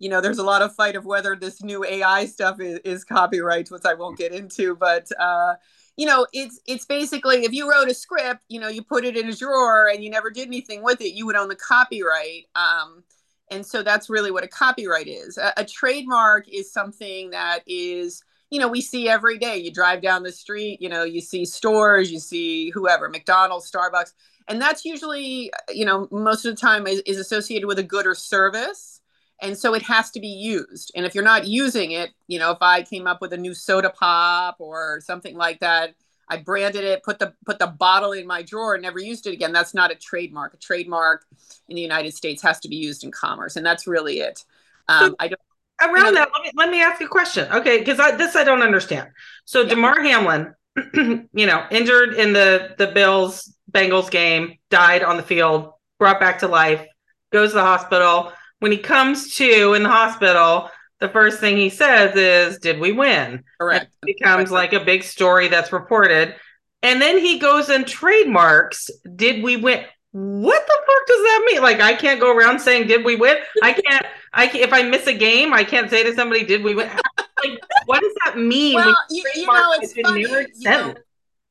you 0.00 0.08
know, 0.08 0.20
there's 0.20 0.38
a 0.38 0.44
lot 0.44 0.62
of 0.62 0.74
fight 0.74 0.96
of 0.96 1.04
whether 1.04 1.34
this 1.34 1.62
new 1.62 1.84
AI 1.84 2.26
stuff 2.26 2.60
is, 2.60 2.78
is 2.84 3.04
copyright, 3.04 3.70
which 3.70 3.84
I 3.84 3.94
won't 3.94 4.16
get 4.16 4.32
into, 4.32 4.76
but 4.76 5.08
uh, 5.18 5.54
you 5.98 6.06
know, 6.06 6.28
it's 6.32 6.60
it's 6.68 6.86
basically 6.86 7.44
if 7.44 7.52
you 7.52 7.68
wrote 7.68 7.90
a 7.90 7.94
script, 7.94 8.44
you 8.48 8.60
know, 8.60 8.68
you 8.68 8.82
put 8.82 9.04
it 9.04 9.16
in 9.16 9.28
a 9.28 9.34
drawer 9.34 9.88
and 9.92 10.02
you 10.02 10.08
never 10.08 10.30
did 10.30 10.46
anything 10.46 10.84
with 10.84 11.00
it, 11.00 11.12
you 11.12 11.26
would 11.26 11.34
own 11.34 11.48
the 11.48 11.56
copyright. 11.56 12.46
Um, 12.54 13.02
and 13.50 13.66
so 13.66 13.82
that's 13.82 14.08
really 14.08 14.30
what 14.30 14.44
a 14.44 14.48
copyright 14.48 15.08
is. 15.08 15.38
A, 15.38 15.52
a 15.56 15.64
trademark 15.64 16.48
is 16.48 16.72
something 16.72 17.30
that 17.30 17.60
is 17.66 18.22
you 18.50 18.60
know 18.60 18.68
we 18.68 18.80
see 18.80 19.08
every 19.08 19.38
day 19.38 19.58
you 19.58 19.72
drive 19.72 20.00
down 20.00 20.22
the 20.22 20.32
street 20.32 20.80
you 20.80 20.88
know 20.88 21.04
you 21.04 21.20
see 21.20 21.44
stores 21.44 22.10
you 22.10 22.18
see 22.18 22.70
whoever 22.70 23.10
mcdonald's 23.10 23.70
starbucks 23.70 24.14
and 24.48 24.58
that's 24.58 24.86
usually 24.86 25.52
you 25.68 25.84
know 25.84 26.08
most 26.10 26.46
of 26.46 26.54
the 26.54 26.58
time 26.58 26.86
is, 26.86 27.00
is 27.00 27.18
associated 27.18 27.66
with 27.66 27.78
a 27.78 27.82
good 27.82 28.06
or 28.06 28.14
service 28.14 28.97
and 29.40 29.56
so 29.56 29.74
it 29.74 29.82
has 29.82 30.10
to 30.10 30.20
be 30.20 30.28
used 30.28 30.90
and 30.94 31.06
if 31.06 31.14
you're 31.14 31.24
not 31.24 31.46
using 31.46 31.92
it 31.92 32.10
you 32.26 32.38
know 32.38 32.50
if 32.50 32.58
i 32.60 32.82
came 32.82 33.06
up 33.06 33.20
with 33.20 33.32
a 33.32 33.36
new 33.36 33.54
soda 33.54 33.90
pop 33.90 34.56
or 34.58 35.00
something 35.04 35.36
like 35.36 35.60
that 35.60 35.94
I 36.28 36.36
branded 36.36 36.84
it, 36.84 37.02
put 37.02 37.18
the 37.18 37.32
put 37.46 37.58
the 37.58 37.66
bottle 37.66 38.12
in 38.12 38.26
my 38.26 38.42
drawer, 38.42 38.74
and 38.74 38.82
never 38.82 38.98
used 38.98 39.26
it 39.26 39.32
again. 39.32 39.52
That's 39.52 39.74
not 39.74 39.90
a 39.90 39.94
trademark. 39.94 40.54
A 40.54 40.56
trademark 40.58 41.24
in 41.68 41.76
the 41.76 41.82
United 41.82 42.14
States 42.14 42.42
has 42.42 42.60
to 42.60 42.68
be 42.68 42.76
used 42.76 43.04
in 43.04 43.10
commerce, 43.10 43.56
and 43.56 43.64
that's 43.64 43.86
really 43.86 44.20
it. 44.20 44.44
Um, 44.88 45.16
I 45.18 45.28
don't. 45.28 45.40
Around 45.80 45.96
you 45.96 46.02
know, 46.02 46.14
that, 46.14 46.30
let 46.34 46.42
me 46.42 46.50
let 46.56 46.70
me 46.70 46.82
ask 46.82 47.00
you 47.00 47.06
a 47.06 47.08
question, 47.08 47.50
okay? 47.52 47.78
Because 47.78 48.00
I, 48.00 48.16
this 48.16 48.36
I 48.36 48.44
don't 48.44 48.62
understand. 48.62 49.10
So 49.44 49.62
yeah. 49.62 49.68
Damar 49.68 50.02
Hamlin, 50.02 50.54
you 51.32 51.46
know, 51.46 51.64
injured 51.70 52.14
in 52.14 52.32
the 52.32 52.74
the 52.76 52.88
Bills 52.88 53.54
Bengals 53.70 54.10
game, 54.10 54.58
died 54.70 55.02
on 55.02 55.16
the 55.16 55.22
field, 55.22 55.72
brought 55.98 56.20
back 56.20 56.40
to 56.40 56.48
life, 56.48 56.84
goes 57.32 57.50
to 57.50 57.56
the 57.56 57.62
hospital. 57.62 58.32
When 58.60 58.72
he 58.72 58.78
comes 58.78 59.34
to 59.36 59.74
in 59.74 59.84
the 59.84 59.88
hospital, 59.88 60.70
the 61.00 61.08
first 61.08 61.38
thing 61.40 61.56
he 61.56 61.70
says 61.70 62.16
is, 62.16 62.58
"Did 62.58 62.80
we 62.80 62.92
win?" 62.92 63.44
Correct. 63.60 63.86
It 64.02 64.18
becomes 64.18 64.50
like 64.50 64.72
a 64.72 64.80
big 64.80 65.02
story 65.02 65.48
that's 65.48 65.72
reported, 65.72 66.34
and 66.82 67.00
then 67.00 67.18
he 67.18 67.38
goes 67.38 67.68
and 67.68 67.86
trademarks, 67.86 68.90
"Did 69.16 69.42
we 69.42 69.56
win?" 69.56 69.84
What 70.12 70.66
the 70.66 70.72
fuck 70.72 71.06
does 71.06 71.22
that 71.22 71.48
mean? 71.52 71.62
Like, 71.62 71.80
I 71.80 71.94
can't 71.94 72.18
go 72.18 72.36
around 72.36 72.58
saying, 72.60 72.88
"Did 72.88 73.04
we 73.04 73.16
win?" 73.16 73.36
I 73.62 73.72
can't. 73.72 74.06
I 74.32 74.46
can't, 74.46 74.64
if 74.64 74.72
I 74.72 74.82
miss 74.82 75.06
a 75.06 75.14
game, 75.14 75.52
I 75.52 75.64
can't 75.64 75.88
say 75.88 76.02
to 76.02 76.14
somebody, 76.14 76.44
"Did 76.44 76.64
we 76.64 76.74
win?" 76.74 76.88
like, 77.44 77.60
what 77.86 78.00
does 78.00 78.14
that 78.24 78.38
mean? 78.38 78.74
Well, 78.74 78.96
you, 79.10 79.24
you 79.34 79.46
know, 79.46 79.72
it's 79.80 79.92
funny. 79.92 80.22
You 80.22 80.48
know, 80.64 80.94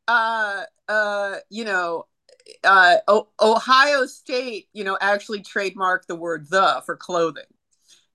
uh, 0.07 0.63
uh, 0.87 1.35
you 1.49 1.65
know, 1.65 2.05
uh, 2.63 2.97
o- 3.07 3.29
Ohio 3.41 4.05
State, 4.05 4.67
you 4.73 4.83
know, 4.83 4.97
actually 5.01 5.41
trademarked 5.41 6.07
the 6.07 6.15
word 6.15 6.49
"the" 6.49 6.81
for 6.85 6.95
clothing. 6.95 7.43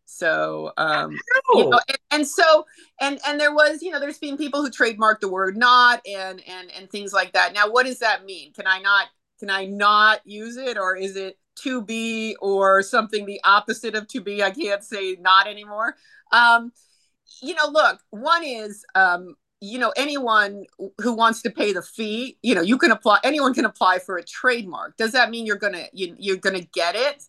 So, 0.05 0.73
um, 0.77 1.17
you 1.55 1.71
know, 1.71 1.81
and, 1.89 1.99
and, 2.11 2.29
so, 2.29 2.67
and 3.01 3.19
and 3.27 3.41
there 3.41 3.55
was, 3.55 3.83
you 3.83 3.91
know, 3.91 3.99
there's 3.99 4.19
been 4.19 4.37
people 4.37 4.63
who 4.63 4.71
trademarked 4.71 5.21
the 5.21 5.31
word 5.31 5.57
"not" 5.57 6.03
and 6.07 6.43
and 6.47 6.71
and 6.73 6.91
things 6.91 7.13
like 7.13 7.33
that. 7.33 7.55
Now, 7.55 7.71
what 7.71 7.87
does 7.87 8.01
that 8.01 8.25
mean? 8.25 8.53
Can 8.53 8.67
I 8.67 8.81
not? 8.81 9.07
Can 9.39 9.51
I 9.51 9.65
not 9.65 10.21
use 10.25 10.57
it, 10.57 10.77
or 10.77 10.97
is 10.97 11.17
it 11.17 11.39
to 11.63 11.83
be, 11.83 12.37
or 12.41 12.83
something 12.83 13.27
the 13.27 13.41
opposite 13.45 13.95
of 13.95 14.07
to 14.09 14.21
be? 14.21 14.43
I 14.43 14.51
can't 14.51 14.85
say 14.85 15.17
not 15.21 15.47
anymore. 15.47 15.97
Um, 16.31 16.73
you 17.43 17.55
know, 17.55 17.69
look, 17.71 18.01
one 18.11 18.45
is, 18.45 18.85
um, 18.95 19.35
you 19.63 19.79
know, 19.79 19.93
anyone 19.97 20.65
who 21.01 21.13
wants 21.13 21.41
to 21.43 21.51
pay 21.51 21.73
the 21.73 21.83
fee, 21.83 22.37
you 22.43 22.53
know, 22.53 22.63
you 22.63 22.77
can 22.77 22.91
apply. 22.91 23.21
Anyone 23.23 23.55
can 23.55 23.65
apply 23.65 24.01
for 24.01 24.19
a 24.19 24.25
trademark. 24.25 24.97
Does 24.97 25.13
that 25.13 25.31
mean 25.31 25.47
you're 25.47 25.57
gonna 25.57 25.85
you, 25.93 26.17
you're 26.19 26.37
gonna 26.37 26.63
get 26.75 26.97
it? 26.97 27.25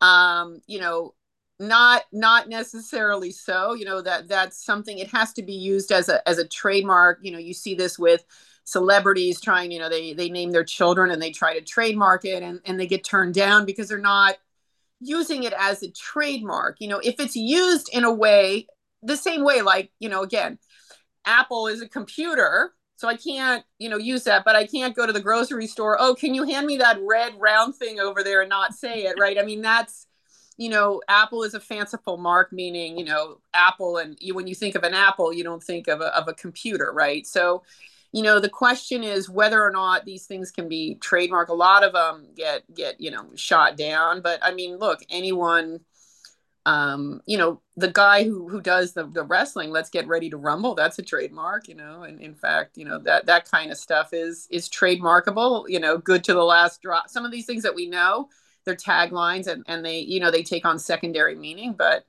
Um, 0.00 0.60
you 0.66 0.80
know, 0.80 1.14
not 1.58 2.02
not 2.12 2.48
necessarily 2.48 3.30
so 3.30 3.72
you 3.72 3.84
know 3.84 4.02
that 4.02 4.28
that's 4.28 4.62
something 4.62 4.98
it 4.98 5.08
has 5.08 5.32
to 5.32 5.42
be 5.42 5.54
used 5.54 5.90
as 5.90 6.10
a 6.10 6.26
as 6.28 6.36
a 6.36 6.46
trademark 6.46 7.18
you 7.22 7.32
know 7.32 7.38
you 7.38 7.54
see 7.54 7.74
this 7.74 7.98
with 7.98 8.26
celebrities 8.64 9.40
trying 9.40 9.70
you 9.70 9.78
know 9.78 9.88
they 9.88 10.12
they 10.12 10.28
name 10.28 10.50
their 10.50 10.64
children 10.64 11.10
and 11.10 11.22
they 11.22 11.30
try 11.30 11.58
to 11.58 11.64
trademark 11.64 12.26
it 12.26 12.42
and, 12.42 12.60
and 12.66 12.78
they 12.78 12.86
get 12.86 13.04
turned 13.04 13.32
down 13.32 13.64
because 13.64 13.88
they're 13.88 13.96
not 13.96 14.36
using 15.00 15.44
it 15.44 15.54
as 15.58 15.82
a 15.82 15.90
trademark 15.92 16.76
you 16.78 16.88
know 16.88 17.00
if 17.02 17.18
it's 17.18 17.36
used 17.36 17.88
in 17.90 18.04
a 18.04 18.12
way 18.12 18.66
the 19.02 19.16
same 19.16 19.42
way 19.42 19.62
like 19.62 19.90
you 19.98 20.10
know 20.10 20.22
again 20.22 20.58
apple 21.26 21.66
is 21.66 21.82
a 21.82 21.88
computer 21.88 22.72
so 22.96 23.08
i 23.08 23.16
can't 23.16 23.64
you 23.78 23.88
know 23.88 23.98
use 23.98 24.24
that 24.24 24.44
but 24.44 24.56
i 24.56 24.66
can't 24.66 24.96
go 24.96 25.06
to 25.06 25.12
the 25.12 25.20
grocery 25.20 25.66
store 25.66 25.96
oh 26.00 26.14
can 26.14 26.34
you 26.34 26.44
hand 26.44 26.66
me 26.66 26.76
that 26.76 26.98
red 27.02 27.34
round 27.38 27.74
thing 27.74 28.00
over 28.00 28.22
there 28.22 28.40
and 28.40 28.48
not 28.48 28.72
say 28.74 29.04
it 29.04 29.16
right 29.18 29.38
i 29.38 29.42
mean 29.42 29.60
that's 29.60 30.06
you 30.58 30.70
know, 30.70 31.02
Apple 31.08 31.42
is 31.42 31.54
a 31.54 31.60
fanciful 31.60 32.16
mark, 32.16 32.52
meaning, 32.52 32.98
you 32.98 33.04
know, 33.04 33.40
Apple, 33.52 33.98
and 33.98 34.16
you, 34.20 34.34
when 34.34 34.46
you 34.46 34.54
think 34.54 34.74
of 34.74 34.84
an 34.84 34.94
Apple, 34.94 35.32
you 35.32 35.44
don't 35.44 35.62
think 35.62 35.86
of 35.86 36.00
a, 36.00 36.16
of 36.16 36.28
a 36.28 36.34
computer, 36.34 36.92
right? 36.92 37.26
So, 37.26 37.62
you 38.12 38.22
know, 38.22 38.40
the 38.40 38.48
question 38.48 39.04
is 39.04 39.28
whether 39.28 39.62
or 39.62 39.70
not 39.70 40.06
these 40.06 40.26
things 40.26 40.50
can 40.50 40.68
be 40.68 40.94
trademark. 40.96 41.50
A 41.50 41.54
lot 41.54 41.84
of 41.84 41.92
them 41.92 42.28
get 42.34 42.62
get 42.74 42.98
you 43.00 43.10
know 43.10 43.26
shot 43.34 43.76
down, 43.76 44.22
but 44.22 44.38
I 44.42 44.54
mean, 44.54 44.76
look, 44.76 45.00
anyone, 45.10 45.80
um, 46.66 47.22
you 47.24 47.38
know, 47.38 47.62
the 47.76 47.90
guy 47.90 48.24
who 48.24 48.48
who 48.48 48.60
does 48.60 48.92
the 48.92 49.06
the 49.06 49.22
wrestling, 49.22 49.70
let's 49.70 49.88
get 49.88 50.06
ready 50.06 50.28
to 50.28 50.36
rumble. 50.36 50.74
That's 50.74 50.98
a 50.98 51.02
trademark, 51.02 51.68
you 51.68 51.74
know, 51.74 52.02
and 52.02 52.20
in 52.20 52.34
fact, 52.34 52.76
you 52.76 52.84
know 52.84 52.98
that 53.00 53.26
that 53.26 53.50
kind 53.50 53.70
of 53.70 53.78
stuff 53.78 54.10
is 54.12 54.46
is 54.50 54.68
trademarkable. 54.68 55.64
You 55.68 55.80
know, 55.80 55.96
good 55.96 56.24
to 56.24 56.34
the 56.34 56.44
last 56.44 56.82
drop. 56.82 57.08
Some 57.08 57.24
of 57.24 57.32
these 57.32 57.46
things 57.46 57.62
that 57.62 57.74
we 57.74 57.88
know 57.88 58.28
they're 58.66 58.76
taglines 58.76 59.46
and, 59.46 59.64
and 59.66 59.86
they 59.86 60.00
you 60.00 60.20
know 60.20 60.30
they 60.30 60.42
take 60.42 60.66
on 60.66 60.78
secondary 60.78 61.34
meaning 61.34 61.72
but 61.72 62.04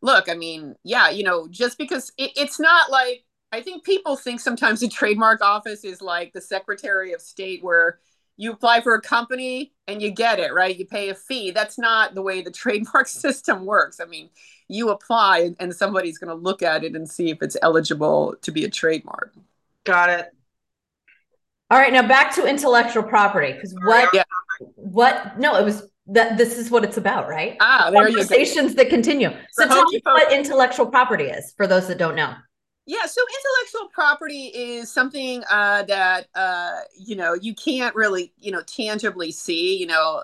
look 0.00 0.28
i 0.28 0.34
mean 0.34 0.74
yeah 0.82 1.10
you 1.10 1.22
know 1.22 1.46
just 1.48 1.78
because 1.78 2.10
it, 2.18 2.32
it's 2.36 2.58
not 2.58 2.90
like 2.90 3.24
i 3.52 3.60
think 3.60 3.84
people 3.84 4.16
think 4.16 4.40
sometimes 4.40 4.80
the 4.80 4.88
trademark 4.88 5.40
office 5.42 5.84
is 5.84 6.02
like 6.02 6.32
the 6.32 6.40
secretary 6.40 7.12
of 7.12 7.20
state 7.20 7.62
where 7.62 8.00
you 8.36 8.52
apply 8.52 8.80
for 8.80 8.94
a 8.94 9.00
company 9.00 9.72
and 9.86 10.02
you 10.02 10.10
get 10.10 10.38
it 10.38 10.52
right? 10.52 10.76
You 10.76 10.86
pay 10.86 11.10
a 11.10 11.14
fee. 11.14 11.50
That's 11.50 11.78
not 11.78 12.14
the 12.14 12.22
way 12.22 12.42
the 12.42 12.50
trademark 12.62 13.06
system 13.06 13.64
works. 13.64 14.00
I 14.00 14.06
mean 14.06 14.30
you 14.68 14.90
apply 14.90 15.54
and 15.60 15.74
somebody's 15.74 16.18
going 16.18 16.28
to 16.28 16.42
look 16.42 16.62
at 16.62 16.84
it 16.84 16.96
and 16.96 17.08
see 17.08 17.30
if 17.30 17.42
it's 17.42 17.56
eligible 17.60 18.34
to 18.42 18.50
be 18.50 18.64
a 18.64 18.70
trademark. 18.70 19.34
Got 19.84 20.10
it. 20.10 20.30
All 21.70 21.78
right 21.78 21.92
now 21.92 22.06
back 22.06 22.34
to 22.36 22.46
intellectual 22.46 23.02
property 23.02 23.52
because 23.52 23.74
what 23.84 24.08
yeah. 24.12 24.24
what 24.76 25.38
no 25.38 25.56
it 25.56 25.64
was 25.64 25.90
that 26.06 26.36
this 26.36 26.58
is 26.58 26.70
what 26.70 26.84
it's 26.84 26.98
about 26.98 27.28
right? 27.28 27.56
Ah 27.60 27.90
there 27.90 28.06
conversations 28.06 28.74
that 28.74 28.90
continue. 28.90 29.30
So 29.52 29.66
tell 29.66 29.84
me 29.84 30.00
what 30.04 30.32
intellectual 30.32 30.86
property 30.86 31.24
is 31.24 31.52
for 31.56 31.66
those 31.66 31.88
that 31.88 31.98
don't 31.98 32.14
know 32.14 32.34
yeah 32.86 33.06
so 33.06 33.20
intellectual 33.20 33.88
property 33.92 34.46
is 34.46 34.90
something 34.92 35.42
uh, 35.50 35.82
that 35.84 36.28
uh, 36.34 36.80
you 36.98 37.16
know 37.16 37.34
you 37.34 37.54
can't 37.54 37.94
really 37.94 38.32
you 38.38 38.50
know 38.50 38.62
tangibly 38.62 39.30
see 39.30 39.76
you 39.76 39.86
know 39.86 40.22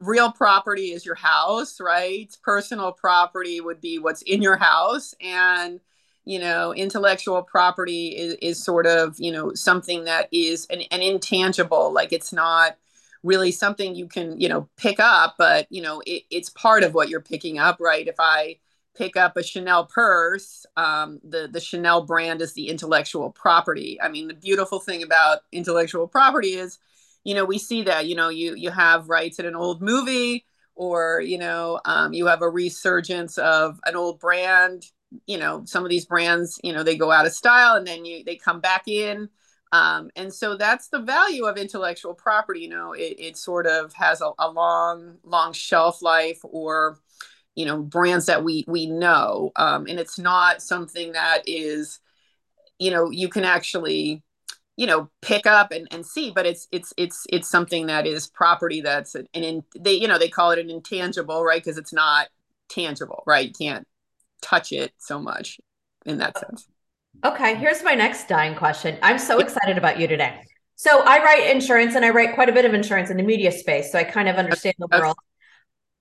real 0.00 0.30
property 0.30 0.92
is 0.92 1.04
your 1.04 1.14
house 1.16 1.80
right? 1.80 2.36
Personal 2.42 2.92
property 2.92 3.60
would 3.60 3.80
be 3.80 3.98
what's 3.98 4.22
in 4.22 4.42
your 4.42 4.56
house 4.56 5.14
and 5.20 5.80
you 6.24 6.38
know 6.38 6.74
intellectual 6.74 7.42
property 7.42 8.08
is, 8.08 8.34
is 8.42 8.62
sort 8.62 8.86
of 8.86 9.16
you 9.18 9.32
know 9.32 9.52
something 9.54 10.04
that 10.04 10.28
is 10.32 10.66
an, 10.70 10.82
an 10.90 11.02
intangible 11.02 11.92
like 11.92 12.12
it's 12.12 12.32
not 12.32 12.76
really 13.24 13.50
something 13.50 13.94
you 13.96 14.06
can 14.06 14.40
you 14.40 14.48
know 14.48 14.68
pick 14.76 15.00
up 15.00 15.34
but 15.38 15.66
you 15.70 15.82
know 15.82 16.00
it, 16.06 16.22
it's 16.30 16.50
part 16.50 16.84
of 16.84 16.94
what 16.94 17.08
you're 17.08 17.20
picking 17.20 17.58
up 17.58 17.78
right? 17.80 18.06
If 18.06 18.16
i 18.20 18.56
pick 18.98 19.16
up 19.16 19.36
a 19.36 19.42
chanel 19.42 19.86
purse 19.86 20.66
um, 20.76 21.20
the 21.22 21.48
the 21.50 21.60
chanel 21.60 22.02
brand 22.04 22.42
is 22.42 22.52
the 22.52 22.68
intellectual 22.68 23.30
property. 23.30 23.98
I 24.02 24.08
mean 24.08 24.28
the 24.28 24.34
beautiful 24.34 24.80
thing 24.80 25.02
about 25.02 25.38
intellectual 25.52 26.08
property 26.08 26.54
is 26.54 26.78
you 27.24 27.34
know 27.34 27.44
we 27.44 27.58
see 27.58 27.82
that 27.84 28.06
you 28.06 28.16
know 28.16 28.28
you 28.28 28.54
you 28.56 28.70
have 28.70 29.08
rights 29.08 29.38
in 29.38 29.46
an 29.46 29.54
old 29.54 29.80
movie 29.80 30.44
or 30.74 31.20
you 31.20 31.38
know 31.38 31.80
um, 31.84 32.12
you 32.12 32.26
have 32.26 32.42
a 32.42 32.48
resurgence 32.48 33.38
of 33.38 33.80
an 33.86 33.96
old 33.96 34.18
brand. 34.18 34.84
You 35.26 35.38
know 35.38 35.62
some 35.64 35.84
of 35.84 35.90
these 35.90 36.04
brands 36.04 36.58
you 36.64 36.72
know 36.72 36.82
they 36.82 36.96
go 36.96 37.10
out 37.12 37.26
of 37.26 37.32
style 37.32 37.76
and 37.76 37.86
then 37.86 38.04
you 38.04 38.24
they 38.24 38.36
come 38.36 38.60
back 38.60 38.88
in. 38.88 39.28
Um, 39.70 40.10
and 40.16 40.32
so 40.32 40.56
that's 40.56 40.88
the 40.88 41.00
value 41.00 41.44
of 41.44 41.58
intellectual 41.58 42.14
property 42.14 42.60
you 42.60 42.70
know 42.70 42.94
it, 42.94 43.16
it 43.18 43.36
sort 43.36 43.66
of 43.66 43.92
has 43.92 44.22
a, 44.22 44.30
a 44.38 44.50
long 44.50 45.18
long 45.24 45.52
shelf 45.52 46.00
life 46.00 46.40
or 46.42 46.98
you 47.58 47.66
know 47.66 47.82
brands 47.82 48.26
that 48.26 48.44
we 48.44 48.64
we 48.68 48.86
know 48.86 49.50
um, 49.56 49.86
and 49.88 49.98
it's 49.98 50.18
not 50.18 50.62
something 50.62 51.12
that 51.12 51.42
is 51.46 51.98
you 52.78 52.90
know 52.90 53.10
you 53.10 53.28
can 53.28 53.44
actually 53.44 54.22
you 54.76 54.86
know 54.86 55.10
pick 55.22 55.44
up 55.44 55.72
and, 55.72 55.88
and 55.90 56.06
see 56.06 56.30
but 56.30 56.46
it's 56.46 56.68
it's 56.70 56.94
it's 56.96 57.26
it's 57.30 57.50
something 57.50 57.86
that 57.86 58.06
is 58.06 58.28
property 58.28 58.80
that's 58.80 59.16
an, 59.16 59.26
an 59.34 59.42
in, 59.42 59.64
they 59.76 59.94
you 59.94 60.06
know 60.06 60.18
they 60.18 60.28
call 60.28 60.52
it 60.52 60.60
an 60.60 60.70
intangible 60.70 61.44
right 61.44 61.62
because 61.62 61.78
it's 61.78 61.92
not 61.92 62.28
tangible 62.68 63.24
right 63.26 63.48
you 63.48 63.66
can't 63.66 63.88
touch 64.40 64.70
it 64.70 64.92
so 64.98 65.18
much 65.18 65.58
in 66.06 66.18
that 66.18 66.38
sense 66.38 66.68
Okay, 67.24 67.56
here's 67.56 67.82
my 67.82 67.96
next 67.96 68.28
dying 68.28 68.54
question. 68.54 68.96
I'm 69.02 69.18
so 69.18 69.40
excited 69.40 69.76
about 69.76 69.98
you 69.98 70.06
today. 70.06 70.40
So 70.76 71.02
I 71.04 71.18
write 71.24 71.50
insurance 71.50 71.96
and 71.96 72.04
I 72.04 72.10
write 72.10 72.36
quite 72.36 72.48
a 72.48 72.52
bit 72.52 72.64
of 72.64 72.74
insurance 72.74 73.10
in 73.10 73.16
the 73.16 73.24
media 73.24 73.50
space. 73.50 73.90
So 73.90 73.98
I 73.98 74.04
kind 74.04 74.28
of 74.28 74.36
understand 74.36 74.76
the 74.78 74.86
world. 74.86 75.16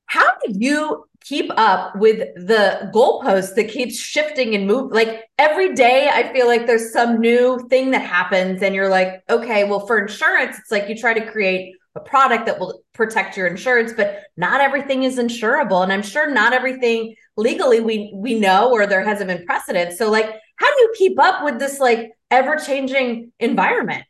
How 0.08 0.26
do 0.46 0.54
you 0.58 1.06
keep 1.22 1.52
up 1.58 1.96
with 1.98 2.20
the 2.36 2.90
goalpost 2.94 3.56
that 3.56 3.70
keeps 3.70 3.98
shifting 4.00 4.56
and 4.56 4.66
move? 4.66 4.92
Like 4.92 5.26
every 5.38 5.76
day, 5.76 6.10
I 6.12 6.34
feel 6.34 6.48
like 6.48 6.66
there's 6.66 6.92
some 6.92 7.20
new 7.20 7.66
thing 7.70 7.92
that 7.92 8.02
happens, 8.02 8.62
and 8.62 8.74
you're 8.74 8.90
like, 8.90 9.24
okay, 9.30 9.64
well, 9.64 9.86
for 9.86 10.00
insurance, 10.00 10.58
it's 10.58 10.72
like 10.72 10.90
you 10.90 10.96
try 10.96 11.14
to 11.14 11.32
create 11.32 11.76
a 11.96 12.00
product 12.00 12.46
that 12.46 12.60
will 12.60 12.82
protect 12.94 13.36
your 13.36 13.48
insurance, 13.48 13.92
but 13.96 14.24
not 14.38 14.62
everything 14.62 15.04
is 15.04 15.18
insurable. 15.18 15.84
And 15.84 15.92
I'm 15.92 16.04
sure 16.04 16.32
not 16.32 16.54
everything 16.54 17.16
legally 17.36 17.80
we 17.80 18.12
we 18.16 18.40
know 18.40 18.72
or 18.72 18.88
there 18.88 19.04
hasn't 19.04 19.28
been 19.28 19.46
precedent. 19.46 19.98
So 19.98 20.10
like 20.10 20.28
how 20.58 20.76
do 20.76 20.82
you 20.82 20.94
keep 20.98 21.20
up 21.20 21.44
with 21.44 21.60
this 21.60 21.80
like 21.80 22.12
ever 22.32 22.56
changing 22.58 23.32
environment? 23.40 24.04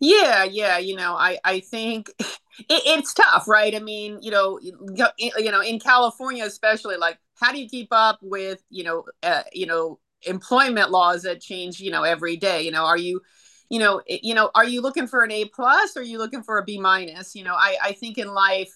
Yeah, 0.00 0.44
yeah, 0.44 0.78
you 0.78 0.96
know, 0.96 1.14
I 1.14 1.38
I 1.44 1.60
think 1.60 2.10
it, 2.58 2.82
it's 2.84 3.14
tough, 3.14 3.48
right? 3.48 3.74
I 3.74 3.78
mean, 3.78 4.18
you 4.22 4.30
know, 4.30 4.58
you 4.60 5.50
know, 5.50 5.62
in 5.62 5.78
California 5.80 6.44
especially, 6.44 6.96
like, 6.96 7.18
how 7.40 7.52
do 7.52 7.60
you 7.60 7.68
keep 7.68 7.88
up 7.92 8.18
with, 8.22 8.62
you 8.70 8.84
know, 8.84 9.04
uh, 9.22 9.42
you 9.52 9.66
know, 9.66 9.98
employment 10.22 10.90
laws 10.90 11.22
that 11.22 11.40
change, 11.40 11.80
you 11.80 11.90
know, 11.90 12.02
every 12.02 12.36
day? 12.36 12.62
You 12.62 12.70
know, 12.70 12.84
are 12.84 12.98
you 12.98 13.20
you 13.68 13.78
know, 13.78 14.02
you 14.06 14.34
know, 14.34 14.50
are 14.54 14.66
you 14.66 14.82
looking 14.82 15.06
for 15.06 15.24
an 15.24 15.30
A 15.30 15.46
plus 15.46 15.96
or 15.96 16.00
are 16.00 16.02
you 16.02 16.18
looking 16.18 16.42
for 16.42 16.58
a 16.58 16.64
B 16.64 16.78
minus? 16.78 17.34
You 17.34 17.44
know, 17.44 17.54
I, 17.54 17.76
I 17.82 17.92
think 17.92 18.18
in 18.18 18.28
life, 18.28 18.70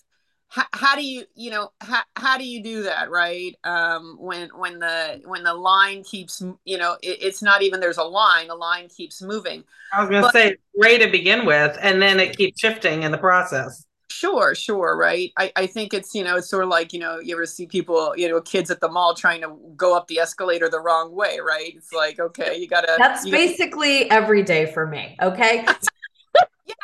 how, 0.49 0.65
how 0.73 0.97
do 0.97 1.05
you, 1.05 1.25
you 1.35 1.51
know, 1.51 1.71
how, 1.81 2.03
how 2.15 2.39
do 2.39 2.45
you 2.45 2.63
do 2.63 2.85
that, 2.85 3.11
right? 3.11 3.55
Um, 3.65 4.17
when 4.19 4.49
when 4.57 4.79
the 4.79 5.21
when 5.25 5.43
the 5.43 5.55
line 5.55 6.03
keeps, 6.05 6.43
you 6.65 6.79
know, 6.79 6.97
it, 7.03 7.19
it's 7.21 7.43
not 7.43 7.63
even 7.63 7.81
there's 7.81 7.99
a 7.99 8.05
line, 8.05 8.49
the 8.49 8.55
line 8.55 8.89
keeps 8.89 9.21
moving. 9.21 9.65
I 9.93 10.01
was 10.01 10.11
going 10.11 10.23
to 10.23 10.31
say 10.31 10.57
ray 10.77 10.99
to 10.99 11.11
begin 11.11 11.47
with, 11.47 11.77
and 11.81 12.01
then 12.01 12.21
it 12.21 12.37
keeps 12.37 12.61
shifting 12.61 13.03
in 13.03 13.13
the 13.13 13.19
process. 13.19 13.87
Sure, 14.17 14.55
sure, 14.55 14.97
right. 14.97 15.31
I, 15.37 15.53
I 15.57 15.67
think 15.67 15.93
it's, 15.93 16.15
you 16.15 16.25
know, 16.25 16.37
it's 16.37 16.49
sort 16.49 16.65
of 16.65 16.71
like, 16.71 16.95
you 16.95 16.99
know, 16.99 17.21
you 17.21 17.35
ever 17.35 17.45
see 17.45 17.67
people, 17.67 18.15
you 18.17 18.29
know, 18.29 18.41
kids 18.41 18.71
at 18.71 18.81
the 18.81 18.89
mall 18.89 19.15
trying 19.15 19.43
to 19.43 19.59
go 19.77 19.95
up 19.95 20.07
the 20.07 20.21
escalator 20.21 20.71
the 20.71 20.81
wrong 20.81 21.15
way, 21.15 21.39
right? 21.47 21.75
It's 21.77 21.93
like, 21.93 22.19
okay, 22.19 22.57
you 22.57 22.67
gotta 22.67 22.95
That's 22.97 23.27
you 23.27 23.33
basically 23.33 24.05
gotta... 24.05 24.15
every 24.15 24.43
day 24.43 24.73
for 24.73 24.87
me. 24.87 25.17
Okay. 25.21 25.57
yeah. 25.67 26.75
So 26.75 26.83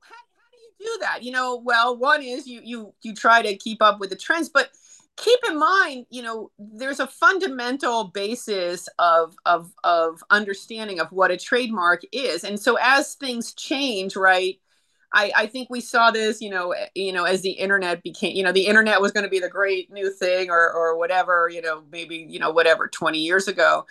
how, 0.00 0.16
how 0.20 0.50
do 0.50 0.58
you 0.58 0.70
do 0.78 0.89
that? 1.00 1.22
You 1.22 1.32
know, 1.32 1.60
well, 1.64 1.96
one 1.96 2.22
is 2.22 2.46
you 2.46 2.60
you 2.62 2.94
you 3.02 3.14
try 3.14 3.42
to 3.42 3.56
keep 3.56 3.82
up 3.82 4.00
with 4.00 4.10
the 4.10 4.16
trends, 4.16 4.48
but 4.48 4.70
keep 5.16 5.40
in 5.48 5.58
mind, 5.58 6.06
you 6.10 6.22
know, 6.22 6.50
there's 6.58 7.00
a 7.00 7.06
fundamental 7.06 8.04
basis 8.04 8.88
of 8.98 9.34
of 9.44 9.72
of 9.84 10.22
understanding 10.30 11.00
of 11.00 11.12
what 11.12 11.30
a 11.30 11.36
trademark 11.36 12.02
is. 12.12 12.44
And 12.44 12.58
so 12.58 12.78
as 12.80 13.14
things 13.14 13.52
change, 13.54 14.16
right? 14.16 14.58
I, 15.12 15.32
I 15.36 15.46
think 15.46 15.68
we 15.70 15.80
saw 15.80 16.10
this, 16.10 16.40
you 16.40 16.50
know, 16.50 16.74
you 16.94 17.12
know, 17.12 17.24
as 17.24 17.42
the 17.42 17.50
internet 17.50 18.02
became, 18.02 18.36
you 18.36 18.44
know, 18.44 18.52
the 18.52 18.66
internet 18.66 19.00
was 19.00 19.10
going 19.12 19.24
to 19.24 19.30
be 19.30 19.40
the 19.40 19.48
great 19.48 19.92
new 19.92 20.10
thing 20.12 20.50
or, 20.50 20.72
or 20.72 20.96
whatever, 20.96 21.48
you 21.52 21.60
know, 21.60 21.82
maybe, 21.90 22.26
you 22.28 22.38
know, 22.38 22.52
whatever, 22.52 22.86
20 22.86 23.18
years 23.18 23.48
ago. 23.48 23.86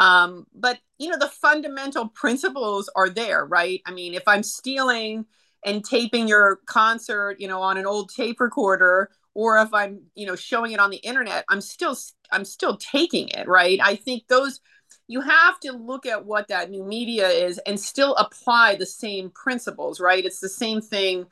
Um, 0.00 0.46
but, 0.52 0.80
you 0.98 1.08
know, 1.08 1.16
the 1.16 1.28
fundamental 1.28 2.08
principles 2.08 2.90
are 2.96 3.08
there, 3.08 3.46
right? 3.46 3.82
I 3.86 3.92
mean, 3.92 4.14
if 4.14 4.26
I'm 4.26 4.42
stealing 4.42 5.26
and 5.64 5.84
taping 5.84 6.28
your 6.28 6.60
concert, 6.66 7.36
you 7.40 7.48
know, 7.48 7.62
on 7.62 7.76
an 7.78 7.86
old 7.86 8.10
tape 8.14 8.40
recorder, 8.40 9.10
or 9.34 9.58
if 9.58 9.72
I'm, 9.72 10.00
you 10.14 10.26
know, 10.26 10.36
showing 10.36 10.72
it 10.72 10.80
on 10.80 10.90
the 10.90 10.98
internet, 10.98 11.44
I'm 11.48 11.60
still, 11.60 11.96
I'm 12.30 12.44
still 12.44 12.76
taking 12.76 13.28
it, 13.28 13.48
right? 13.48 13.78
I 13.82 13.96
think 13.96 14.28
those, 14.28 14.60
you 15.08 15.20
have 15.20 15.58
to 15.60 15.72
look 15.72 16.06
at 16.06 16.24
what 16.24 16.48
that 16.48 16.70
new 16.70 16.84
media 16.84 17.28
is 17.28 17.58
and 17.66 17.78
still 17.78 18.14
apply 18.16 18.76
the 18.76 18.86
same 18.86 19.30
principles, 19.30 20.00
right? 20.00 20.24
It's 20.24 20.40
the 20.40 20.48
same 20.48 20.80
thing 20.80 21.26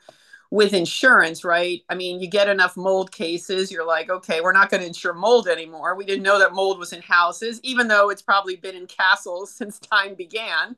with 0.53 0.73
insurance, 0.73 1.43
right? 1.43 1.81
I 1.89 1.95
mean, 1.95 2.19
you 2.19 2.27
get 2.27 2.47
enough 2.47 2.77
mold 2.77 3.11
cases, 3.11 3.71
you're 3.71 3.87
like, 3.87 4.11
okay, 4.11 4.39
we're 4.39 4.51
not 4.51 4.69
going 4.69 4.81
to 4.81 4.87
insure 4.87 5.13
mold 5.13 5.47
anymore. 5.47 5.95
We 5.95 6.05
didn't 6.05 6.21
know 6.21 6.37
that 6.37 6.53
mold 6.53 6.77
was 6.77 6.93
in 6.93 7.01
houses, 7.01 7.59
even 7.63 7.87
though 7.87 8.11
it's 8.11 8.21
probably 8.21 8.55
been 8.55 8.75
in 8.75 8.85
castles 8.85 9.51
since 9.55 9.79
time 9.79 10.13
began. 10.13 10.75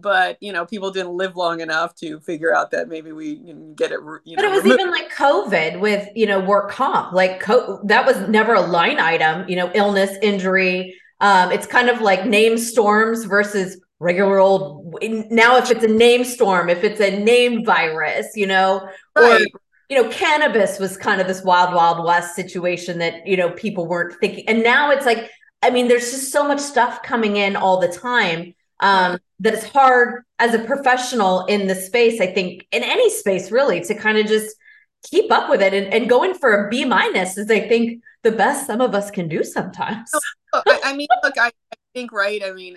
But 0.00 0.36
you 0.40 0.52
know, 0.52 0.66
people 0.66 0.90
didn't 0.90 1.12
live 1.12 1.36
long 1.36 1.60
enough 1.60 1.94
to 1.96 2.20
figure 2.20 2.54
out 2.54 2.70
that 2.70 2.88
maybe 2.88 3.12
we 3.12 3.36
can 3.36 3.74
get 3.74 3.92
it. 3.92 4.00
You 4.24 4.36
know, 4.36 4.42
but 4.42 4.44
it 4.44 4.50
was 4.50 4.62
removed. 4.62 4.80
even 4.80 4.90
like 4.90 5.12
COVID 5.12 5.80
with 5.80 6.08
you 6.14 6.26
know 6.26 6.40
work 6.40 6.70
comp, 6.70 7.12
like 7.12 7.40
co- 7.40 7.80
that 7.84 8.06
was 8.06 8.28
never 8.28 8.54
a 8.54 8.60
line 8.60 9.00
item. 9.00 9.48
You 9.48 9.56
know, 9.56 9.70
illness, 9.74 10.16
injury, 10.22 10.94
um, 11.20 11.50
it's 11.50 11.66
kind 11.66 11.88
of 11.88 12.00
like 12.00 12.26
name 12.26 12.58
storms 12.58 13.24
versus 13.24 13.80
regular 13.98 14.38
old. 14.38 14.94
Now, 15.30 15.56
if 15.56 15.70
it's 15.70 15.84
a 15.84 15.88
name 15.88 16.24
storm, 16.24 16.68
if 16.68 16.84
it's 16.84 17.00
a 17.00 17.18
name 17.18 17.64
virus, 17.64 18.36
you 18.36 18.46
know, 18.46 18.88
right. 19.16 19.40
or 19.40 19.46
you 19.88 20.02
know, 20.02 20.08
cannabis 20.10 20.78
was 20.78 20.96
kind 20.96 21.20
of 21.20 21.28
this 21.28 21.44
wild, 21.44 21.74
wild 21.74 22.04
west 22.04 22.34
situation 22.34 22.98
that 22.98 23.26
you 23.26 23.36
know 23.36 23.50
people 23.50 23.86
weren't 23.86 24.18
thinking, 24.20 24.46
and 24.48 24.62
now 24.62 24.90
it's 24.90 25.06
like, 25.06 25.30
I 25.62 25.70
mean, 25.70 25.88
there's 25.88 26.10
just 26.10 26.32
so 26.32 26.46
much 26.46 26.60
stuff 26.60 27.02
coming 27.02 27.36
in 27.36 27.56
all 27.56 27.80
the 27.80 27.88
time 27.88 28.54
um, 28.80 29.18
that 29.40 29.54
it's 29.54 29.64
hard 29.64 30.24
as 30.38 30.54
a 30.54 30.58
professional 30.58 31.44
in 31.46 31.66
the 31.66 31.74
space. 31.74 32.20
I 32.20 32.26
think 32.26 32.66
in 32.72 32.82
any 32.82 33.10
space 33.10 33.50
really 33.50 33.80
to 33.82 33.94
kind 33.94 34.18
of 34.18 34.26
just 34.26 34.56
keep 35.02 35.30
up 35.30 35.48
with 35.48 35.62
it 35.62 35.72
and, 35.72 35.92
and 35.92 36.08
going 36.08 36.34
for 36.34 36.66
a 36.66 36.68
B 36.68 36.84
minus 36.84 37.38
is 37.38 37.50
I 37.50 37.60
think 37.60 38.02
the 38.22 38.32
best 38.32 38.66
some 38.66 38.80
of 38.80 38.94
us 38.94 39.10
can 39.10 39.28
do 39.28 39.44
sometimes. 39.44 40.10
I, 40.52 40.80
I 40.84 40.96
mean, 40.96 41.08
look, 41.22 41.38
I, 41.38 41.48
I, 41.48 41.76
think 41.94 42.12
right. 42.12 42.42
I 42.44 42.52
mean, 42.52 42.76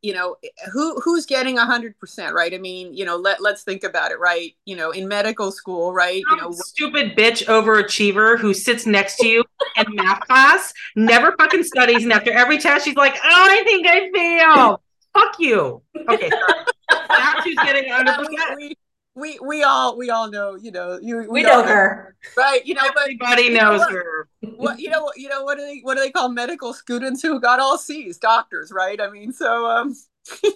you 0.00 0.14
know, 0.14 0.36
who 0.72 1.00
who's 1.00 1.26
getting 1.26 1.58
a 1.58 1.64
hundred 1.64 1.98
percent, 1.98 2.34
right? 2.34 2.54
I 2.54 2.58
mean, 2.58 2.94
you 2.94 3.04
know, 3.04 3.16
let 3.16 3.42
let's 3.42 3.64
think 3.64 3.82
about 3.82 4.12
it, 4.12 4.20
right? 4.20 4.54
You 4.64 4.76
know, 4.76 4.92
in 4.92 5.08
medical 5.08 5.50
school, 5.50 5.92
right? 5.92 6.22
Some 6.28 6.38
you 6.38 6.44
know, 6.44 6.50
stupid 6.52 7.16
bitch 7.16 7.46
overachiever 7.46 8.38
who 8.38 8.54
sits 8.54 8.86
next 8.86 9.16
to 9.16 9.26
you 9.26 9.44
in 9.76 9.86
math 9.94 10.20
class, 10.20 10.72
never 10.94 11.34
fucking 11.36 11.64
studies, 11.64 12.04
and 12.04 12.12
after 12.12 12.32
every 12.32 12.58
test, 12.58 12.84
she's 12.84 12.94
like, 12.94 13.16
"Oh, 13.16 13.48
I 13.50 13.64
think 13.64 13.86
I 13.88 14.10
failed." 14.12 14.80
Fuck 15.14 15.36
you. 15.38 15.82
Okay, 16.08 16.30
sorry. 16.30 16.64
now 17.08 17.34
she's 17.42 17.56
getting 17.56 17.90
hundred 17.90 18.16
percent 18.16 18.76
we 19.14 19.38
we 19.42 19.62
all 19.62 19.96
we 19.96 20.10
all 20.10 20.30
know 20.30 20.54
you 20.54 20.70
know 20.70 20.98
you 21.00 21.18
we, 21.18 21.26
we 21.26 21.42
know 21.42 21.62
her. 21.62 22.16
right 22.36 22.64
you 22.64 22.74
know 22.74 22.82
everybody 22.82 23.16
but, 23.18 23.36
knows 23.36 23.48
you 23.48 23.56
know 23.58 23.78
her. 23.78 24.28
What 24.56 24.78
you 24.78 24.88
know 24.88 25.10
you 25.16 25.28
know 25.28 25.44
what 25.44 25.58
do 25.58 25.64
they 25.64 25.80
what 25.82 25.96
do 25.96 26.00
they 26.00 26.10
call 26.10 26.28
medical 26.28 26.72
students 26.72 27.22
who 27.22 27.40
got 27.40 27.60
all 27.60 27.76
C's? 27.76 28.18
Doctors 28.18 28.72
right? 28.72 29.00
I 29.00 29.10
mean 29.10 29.32
so 29.32 29.66
um 29.66 29.94
so, 30.24 30.50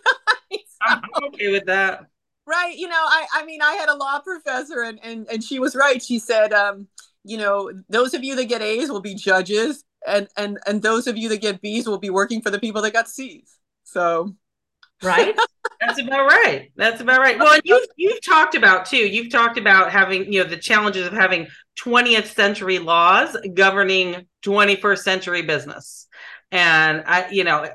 I'm 0.83 1.03
okay 1.27 1.51
with 1.51 1.67
that. 1.67 2.07
Right 2.47 2.77
you 2.77 2.89
know 2.89 2.95
I 2.97 3.27
I 3.35 3.45
mean 3.45 3.61
I 3.61 3.75
had 3.75 3.89
a 3.89 3.95
law 3.95 4.21
professor 4.21 4.83
and 4.83 5.01
and 5.03 5.27
and 5.31 5.43
she 5.43 5.59
was 5.59 5.75
right. 5.75 6.03
She 6.03 6.19
said 6.19 6.53
um 6.53 6.87
you 7.25 7.37
know 7.37 7.73
those 7.89 8.15
of 8.15 8.23
you 8.23 8.37
that 8.37 8.47
get 8.47 8.63
A's 8.63 8.89
will 8.91 9.01
be 9.01 9.15
judges 9.15 9.85
and 10.07 10.29
and 10.37 10.59
and 10.67 10.83
those 10.83 11.07
of 11.07 11.17
you 11.17 11.29
that 11.31 11.41
get 11.41 11.61
B's 11.61 11.87
will 11.87 11.99
be 11.99 12.11
working 12.11 12.41
for 12.41 12.51
the 12.51 12.61
people 12.61 12.83
that 12.83 12.93
got 12.93 13.09
C's. 13.09 13.59
So 13.83 14.35
right? 15.03 15.37
That's 15.81 16.01
about 16.01 16.27
right. 16.27 16.71
That's 16.77 17.01
about 17.01 17.21
right. 17.21 17.39
Well 17.39 17.59
you've 17.65 17.87
you've 17.97 18.25
talked 18.25 18.55
about 18.55 18.87
too 18.87 18.97
you've 18.97 19.31
talked 19.31 19.59
about 19.59 19.91
having 19.91 20.33
you 20.33 20.43
know 20.43 20.49
the 20.49 20.57
challenges 20.57 21.07
of 21.07 21.13
having 21.13 21.49
20th 21.79 22.27
century 22.27 22.79
laws 22.79 23.37
governing 23.55 24.27
21st 24.45 24.99
century 24.99 25.43
business. 25.43 26.07
And 26.51 27.03
i 27.07 27.29
you 27.31 27.45
know 27.45 27.67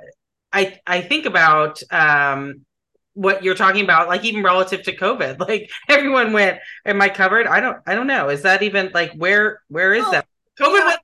i 0.53 0.79
i 0.87 1.01
think 1.01 1.25
about 1.25 1.81
um 1.91 2.65
what 3.13 3.43
you're 3.43 3.55
talking 3.55 3.83
about 3.83 4.07
like 4.07 4.23
even 4.23 4.43
relative 4.43 4.83
to 4.83 4.95
covid. 4.95 5.39
Like 5.47 5.69
everyone 5.87 6.33
went 6.33 6.59
am 6.85 7.01
i 7.01 7.09
covered? 7.09 7.47
I 7.47 7.59
don't 7.59 7.77
i 7.85 7.95
don't 7.95 8.07
know. 8.07 8.29
Is 8.29 8.43
that 8.43 8.63
even 8.63 8.91
like 8.93 9.11
where 9.13 9.61
where 9.67 9.93
is 9.93 10.09
that? 10.11 10.25
Covid 10.59 10.85
went 10.85 10.98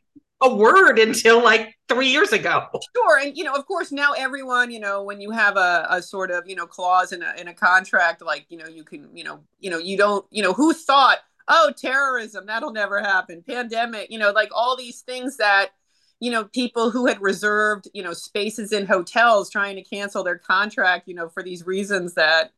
a 0.45 0.55
word 0.55 0.99
until 0.99 1.43
like 1.43 1.75
three 1.88 2.08
years 2.08 2.31
ago. 2.31 2.67
Sure, 2.95 3.19
and 3.19 3.38
you 3.38 3.43
know, 3.43 3.53
of 3.53 3.65
course, 3.65 3.91
now 3.91 4.13
everyone, 4.13 4.71
you 4.71 4.79
know, 4.79 5.03
when 5.03 5.21
you 5.21 5.31
have 5.31 5.58
a, 5.58 5.88
a 5.89 6.01
sort 6.01 6.31
of 6.31 6.47
you 6.47 6.55
know 6.55 6.65
clause 6.65 7.12
in 7.12 7.21
a 7.21 7.34
in 7.38 7.47
a 7.47 7.53
contract, 7.53 8.21
like 8.21 8.45
you 8.49 8.58
know, 8.58 8.67
you 8.67 8.84
can, 8.84 9.10
you 9.15 9.23
know, 9.23 9.39
you 9.60 9.69
know, 9.69 9.77
you 9.77 9.97
don't, 9.97 10.25
you 10.31 10.43
know, 10.43 10.53
who 10.53 10.73
thought, 10.73 11.19
oh, 11.47 11.71
terrorism, 11.77 12.45
that'll 12.45 12.71
never 12.71 12.99
happen, 12.99 13.43
pandemic, 13.47 14.12
you 14.12 14.19
know, 14.19 14.31
like 14.31 14.49
all 14.53 14.75
these 14.75 15.01
things 15.01 15.38
that 15.38 15.71
you 16.19 16.31
know 16.31 16.45
people 16.45 16.91
who 16.91 17.08
had 17.08 17.21
reserved 17.21 17.88
you 17.93 18.01
know 18.01 18.13
spaces 18.13 18.71
in 18.71 18.86
hotels 18.86 19.49
trying 19.49 19.75
to 19.75 19.84
cancel 19.84 20.23
their 20.23 20.38
contract 20.38 21.08
you 21.08 21.13
know 21.13 21.27
for 21.27 21.43
these 21.43 21.65
reasons 21.65 22.13
that 22.13 22.51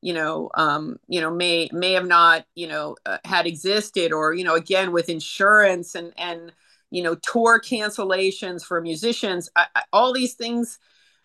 you 0.00 0.12
know 0.12 0.50
um 0.54 0.98
you 1.08 1.20
know 1.20 1.30
may 1.30 1.68
may 1.72 1.92
have 1.92 2.06
not 2.06 2.46
you 2.54 2.66
know 2.66 2.96
uh, 3.06 3.18
had 3.24 3.46
existed 3.46 4.12
or 4.12 4.32
you 4.32 4.44
know 4.44 4.54
again 4.54 4.92
with 4.92 5.08
insurance 5.08 5.94
and 5.94 6.12
and 6.16 6.52
you 6.90 7.02
know 7.02 7.14
tour 7.14 7.60
cancellations 7.60 8.64
for 8.64 8.80
musicians 8.80 9.48
I, 9.56 9.66
I, 9.74 9.82
all 9.92 10.12
these 10.12 10.34
things 10.34 10.78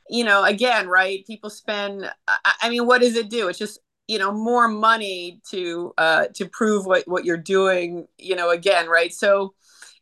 you 0.10 0.24
know 0.24 0.44
again 0.44 0.88
right 0.88 1.26
people 1.26 1.50
spend 1.50 2.10
I, 2.28 2.54
I, 2.62 2.70
mean 2.70 2.86
what 2.86 3.02
does 3.02 3.16
it 3.16 3.30
do? 3.30 3.48
It's 3.48 3.60
just 3.60 3.80
you 4.08 4.20
know 4.20 4.32
more 4.32 4.68
money 4.68 5.42
to 5.50 5.94
uh 5.98 6.28
to 6.36 6.48
prove 6.48 6.86
what 6.86 7.08
what 7.08 7.26
you're 7.26 7.38
doing 7.38 8.08
you 8.18 8.36
know 8.36 8.52
again 8.52 8.88
right? 8.88 9.14
So 9.14 9.54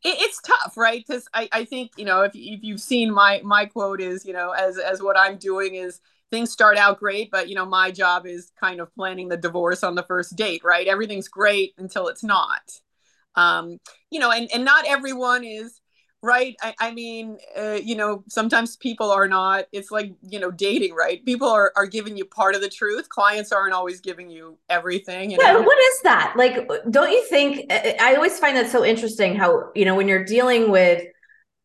it, 0.03 0.17
it's 0.19 0.41
tough 0.41 0.75
right? 0.75 1.03
Because 1.05 1.27
I, 1.33 1.47
I 1.51 1.65
think 1.65 1.91
you 1.97 2.05
know 2.05 2.21
if, 2.21 2.31
if 2.35 2.63
you've 2.63 2.81
seen 2.81 3.11
my 3.13 3.41
my 3.43 3.65
quote 3.65 4.01
is 4.01 4.25
you 4.25 4.33
know 4.33 4.51
as 4.51 4.77
as 4.77 5.01
what 5.01 5.17
i'm 5.17 5.37
doing 5.37 5.75
is 5.75 6.01
things 6.31 6.51
start 6.51 6.77
out 6.77 6.99
great 6.99 7.29
but 7.31 7.47
you 7.47 7.55
know 7.55 7.65
my 7.65 7.91
job 7.91 8.25
is 8.25 8.51
kind 8.59 8.81
of 8.81 8.93
planning 8.95 9.29
the 9.29 9.37
divorce 9.37 9.83
on 9.83 9.95
the 9.95 10.03
first 10.03 10.35
date 10.35 10.61
right? 10.63 10.87
Everything's 10.87 11.27
great 11.27 11.73
until 11.77 12.07
it's 12.07 12.23
not 12.23 12.81
um, 13.35 13.77
you 14.09 14.19
know, 14.19 14.31
and, 14.31 14.49
and 14.53 14.65
not 14.65 14.85
everyone 14.87 15.43
is 15.43 15.79
right. 16.21 16.55
I, 16.61 16.73
I 16.79 16.91
mean, 16.91 17.37
uh, 17.57 17.79
you 17.83 17.95
know, 17.95 18.23
sometimes 18.29 18.77
people 18.77 19.11
are 19.11 19.27
not, 19.27 19.65
it's 19.73 19.91
like, 19.91 20.13
you 20.21 20.39
know, 20.39 20.51
dating, 20.51 20.95
right? 20.95 21.23
People 21.25 21.49
are, 21.49 21.73
are 21.75 21.85
giving 21.85 22.15
you 22.15 22.23
part 22.23 22.55
of 22.55 22.61
the 22.61 22.69
truth. 22.69 23.09
Clients 23.09 23.51
aren't 23.51 23.73
always 23.73 23.99
giving 23.99 24.29
you 24.29 24.57
everything. 24.69 25.31
You 25.31 25.37
yeah, 25.41 25.57
what 25.57 25.77
is 25.77 26.01
that? 26.03 26.33
Like, 26.37 26.69
don't 26.89 27.11
you 27.11 27.25
think, 27.25 27.69
I 27.69 28.15
always 28.15 28.39
find 28.39 28.55
that 28.55 28.71
so 28.71 28.85
interesting 28.85 29.35
how, 29.35 29.71
you 29.75 29.83
know, 29.83 29.95
when 29.95 30.07
you're 30.07 30.23
dealing 30.23 30.71
with, 30.71 31.03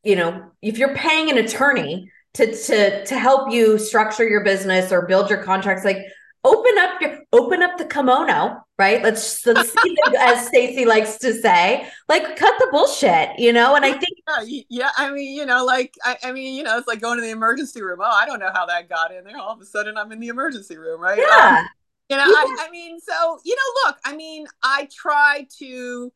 you 0.02 0.16
know, 0.16 0.50
if 0.60 0.76
you're 0.76 0.96
paying 0.96 1.30
an 1.30 1.38
attorney 1.38 2.10
to, 2.34 2.52
to, 2.52 3.04
to 3.06 3.16
help 3.16 3.52
you 3.52 3.78
structure 3.78 4.28
your 4.28 4.42
business 4.42 4.90
or 4.90 5.06
build 5.06 5.30
your 5.30 5.44
contracts, 5.44 5.84
like 5.84 5.98
open 6.44 6.78
up 6.78 7.00
your 7.00 7.18
open 7.32 7.62
up 7.62 7.78
the 7.78 7.84
kimono 7.84 8.62
right? 8.78 9.02
Let's 9.02 9.44
let's 9.44 9.72
see 9.82 9.96
as 10.18 10.46
stacy 10.46 10.84
likes 10.84 11.18
to 11.18 11.34
say 11.34 11.88
like 12.08 12.36
cut 12.36 12.54
the 12.58 12.68
bullshit 12.70 13.38
you 13.38 13.52
know? 13.52 13.74
And 13.74 13.84
i 13.84 13.92
think 13.92 14.18
yeah, 14.46 14.62
yeah 14.68 14.90
i 14.96 15.10
mean 15.10 15.34
you 15.34 15.46
know 15.46 15.64
like 15.64 15.94
I, 16.04 16.16
I, 16.22 16.32
mean 16.32 16.54
you 16.54 16.62
know 16.62 16.78
it's 16.78 16.86
like 16.86 17.00
going 17.00 17.18
to 17.18 17.22
the 17.22 17.30
emergency 17.30 17.82
room. 17.82 17.98
Oh 18.00 18.10
i 18.10 18.24
don't 18.24 18.38
know 18.38 18.50
how 18.54 18.66
that 18.66 18.88
got 18.88 19.12
in 19.12 19.24
there. 19.24 19.38
All 19.38 19.52
of 19.52 19.60
a 19.60 19.64
sudden 19.64 19.98
i'm 19.98 20.12
in 20.12 20.20
the 20.20 20.28
emergency 20.28 20.76
room 20.76 21.00
right? 21.00 21.18
Yeah. 21.18 21.58
Um, 21.60 21.68
you 22.08 22.16
know, 22.16 22.22
I, 22.22 22.66
I 22.66 22.70
mean, 22.70 22.98
so 23.00 23.38
you 23.44 23.54
know, 23.54 23.86
look, 23.86 23.98
I 24.02 24.16
mean, 24.16 24.46
I 24.62 24.88
try 24.90 25.46
to 25.58 26.10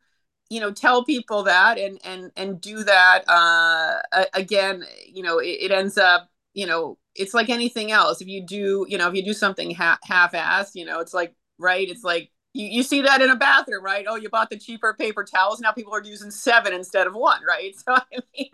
you 0.53 0.61
know 0.61 0.71
tell 0.71 1.05
people 1.05 1.43
that 1.45 1.79
and 1.79 1.99
and 2.05 2.31
and 2.37 2.61
do 2.61 2.85
that 2.85 3.25
uh 3.27 4.25
again 4.35 4.85
you 5.07 5.23
know 5.23 5.39
it, 5.39 5.47
it 5.63 5.71
ends 5.71 5.97
up 5.97 6.29
you 6.53 6.67
know 6.67 6.99
it's 7.15 7.35
like 7.35 7.49
anything 7.49 7.93
else. 7.93 8.21
If 8.21 8.29
you 8.29 8.45
do 8.45 8.87
you 8.89 8.99
know 8.99 9.09
if 9.09 9.15
you 9.15 9.25
do 9.25 9.33
something 9.33 9.75
ha- 9.75 9.99
half-assed 10.05 10.75
you 10.75 10.85
know 10.85 11.01
it's 11.01 11.15
like 11.15 11.35
right 11.59 11.89
it's 11.89 12.05
like 12.05 12.31
you, 12.55 12.67
you 12.67 12.83
see 12.83 13.03
that 13.03 13.23
in 13.23 13.31
a 13.31 13.37
bathroom 13.37 13.85
right? 13.85 14.07
Oh 14.09 14.17
you 14.17 14.29
bought 14.29 14.51
the 14.51 14.59
cheaper 14.59 14.95
paper 14.95 15.25
towels. 15.25 15.61
Now 15.61 15.73
people 15.73 15.95
are 15.95 16.03
using 16.03 16.31
seven 16.31 16.73
instead 16.73 17.07
of 17.07 17.15
one 17.15 17.41
right? 17.47 17.75
So 17.87 17.95
i 17.95 18.03
mean 18.37 18.49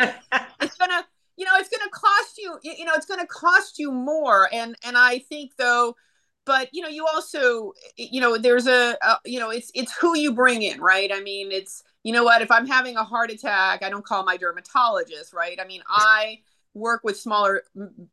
it's 0.60 0.76
gonna 0.76 1.06
you 1.36 1.44
know 1.44 1.52
it's 1.56 1.68
gonna 1.68 1.90
cost 1.90 2.38
you 2.38 2.58
you 2.62 2.84
know 2.84 2.92
it's 2.94 3.06
gonna 3.06 3.26
cost 3.26 3.78
you 3.78 3.92
more. 3.92 4.48
And 4.52 4.76
and 4.84 4.96
i 4.96 5.18
think 5.18 5.52
though 5.56 5.94
but 6.44 6.68
you 6.72 6.80
know 6.82 6.88
you 6.88 7.06
also 7.06 7.72
you 7.96 8.20
know 8.20 8.38
there's 8.38 8.66
a, 8.66 8.96
a, 9.02 9.18
you 9.24 9.38
know 9.38 9.50
it's 9.50 9.70
it's 9.74 9.96
who 9.98 10.16
you 10.16 10.32
bring 10.32 10.62
in 10.62 10.80
right? 10.80 11.10
I 11.12 11.20
mean 11.20 11.52
it's 11.52 11.82
you 12.04 12.12
know 12.12 12.24
what? 12.24 12.42
If 12.42 12.50
i'm 12.50 12.66
having 12.66 12.96
a 12.96 13.04
heart 13.04 13.30
attack 13.30 13.82
i 13.82 13.90
don't 13.90 14.04
call 14.04 14.24
my 14.24 14.36
dermatologist 14.36 15.32
right? 15.32 15.58
I 15.60 15.66
mean 15.66 15.82
i 15.88 16.40
work 16.78 17.02
with 17.04 17.18
smaller 17.18 17.62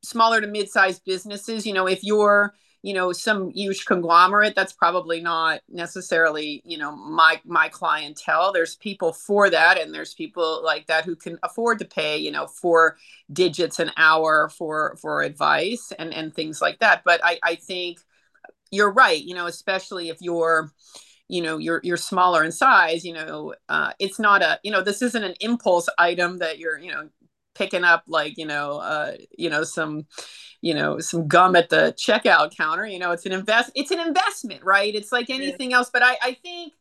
smaller 0.01 0.41
to 0.41 0.47
mid-sized 0.47 1.03
businesses 1.05 1.65
you 1.65 1.73
know 1.73 1.87
if 1.87 2.03
you're 2.03 2.53
you 2.85 2.93
know 2.93 3.11
some 3.11 3.49
huge 3.49 3.83
conglomerate 3.85 4.53
that's 4.53 4.71
probably 4.71 5.19
not 5.19 5.59
necessarily 5.67 6.61
you 6.65 6.77
know 6.77 6.95
my 6.95 7.41
my 7.43 7.67
clientele. 7.67 8.53
There's 8.53 8.75
people 8.75 9.11
for 9.11 9.49
that 9.49 9.79
and 9.79 9.91
there's 9.91 10.13
people 10.13 10.61
like 10.63 10.85
that 10.85 11.03
who 11.03 11.15
can 11.15 11.39
afford 11.41 11.79
to 11.79 11.85
pay 11.85 12.19
you 12.19 12.29
know 12.29 12.45
four 12.45 12.97
digits 13.33 13.79
an 13.79 13.89
hour 13.97 14.49
for 14.49 14.97
for 15.01 15.23
advice 15.23 15.91
and 15.97 16.13
and 16.13 16.31
things 16.31 16.61
like 16.61 16.77
that. 16.79 17.01
But 17.03 17.21
i 17.23 17.39
i 17.41 17.55
think 17.55 18.01
you're 18.69 18.91
right 18.91 19.23
you 19.23 19.33
know 19.33 19.47
especially 19.47 20.09
if 20.09 20.17
you're 20.21 20.71
you 21.27 21.41
know 21.41 21.57
you're 21.57 21.81
you're 21.83 21.97
smaller 21.97 22.43
in 22.43 22.51
size 22.51 23.03
you 23.03 23.13
know 23.13 23.55
uh, 23.69 23.93
it's 23.99 24.19
not 24.19 24.43
a 24.43 24.59
you 24.63 24.71
know 24.71 24.81
this 24.81 25.01
isn't 25.01 25.23
an 25.23 25.33
impulse 25.39 25.89
item 25.97 26.37
that 26.37 26.59
you're 26.59 26.77
you 26.77 26.91
know 26.91 27.09
picking 27.55 27.83
up 27.83 28.03
like 28.07 28.37
you 28.37 28.45
know 28.45 28.79
uh, 28.79 29.13
you 29.37 29.49
know 29.49 29.63
some 29.63 30.05
you 30.61 30.73
know 30.73 30.99
some 30.99 31.27
gum 31.27 31.55
at 31.55 31.69
the 31.69 31.95
checkout 31.97 32.55
counter 32.55 32.85
you 32.85 32.99
know 32.99 33.11
it's 33.11 33.25
an 33.25 33.31
invest 33.31 33.71
it's 33.75 33.91
an 33.91 33.99
investment 33.99 34.63
right 34.63 34.95
it's 34.95 35.11
like 35.11 35.29
anything 35.29 35.73
else 35.73 35.89
but 35.91 36.03
i 36.03 36.17
i 36.21 36.33
think 36.33 36.73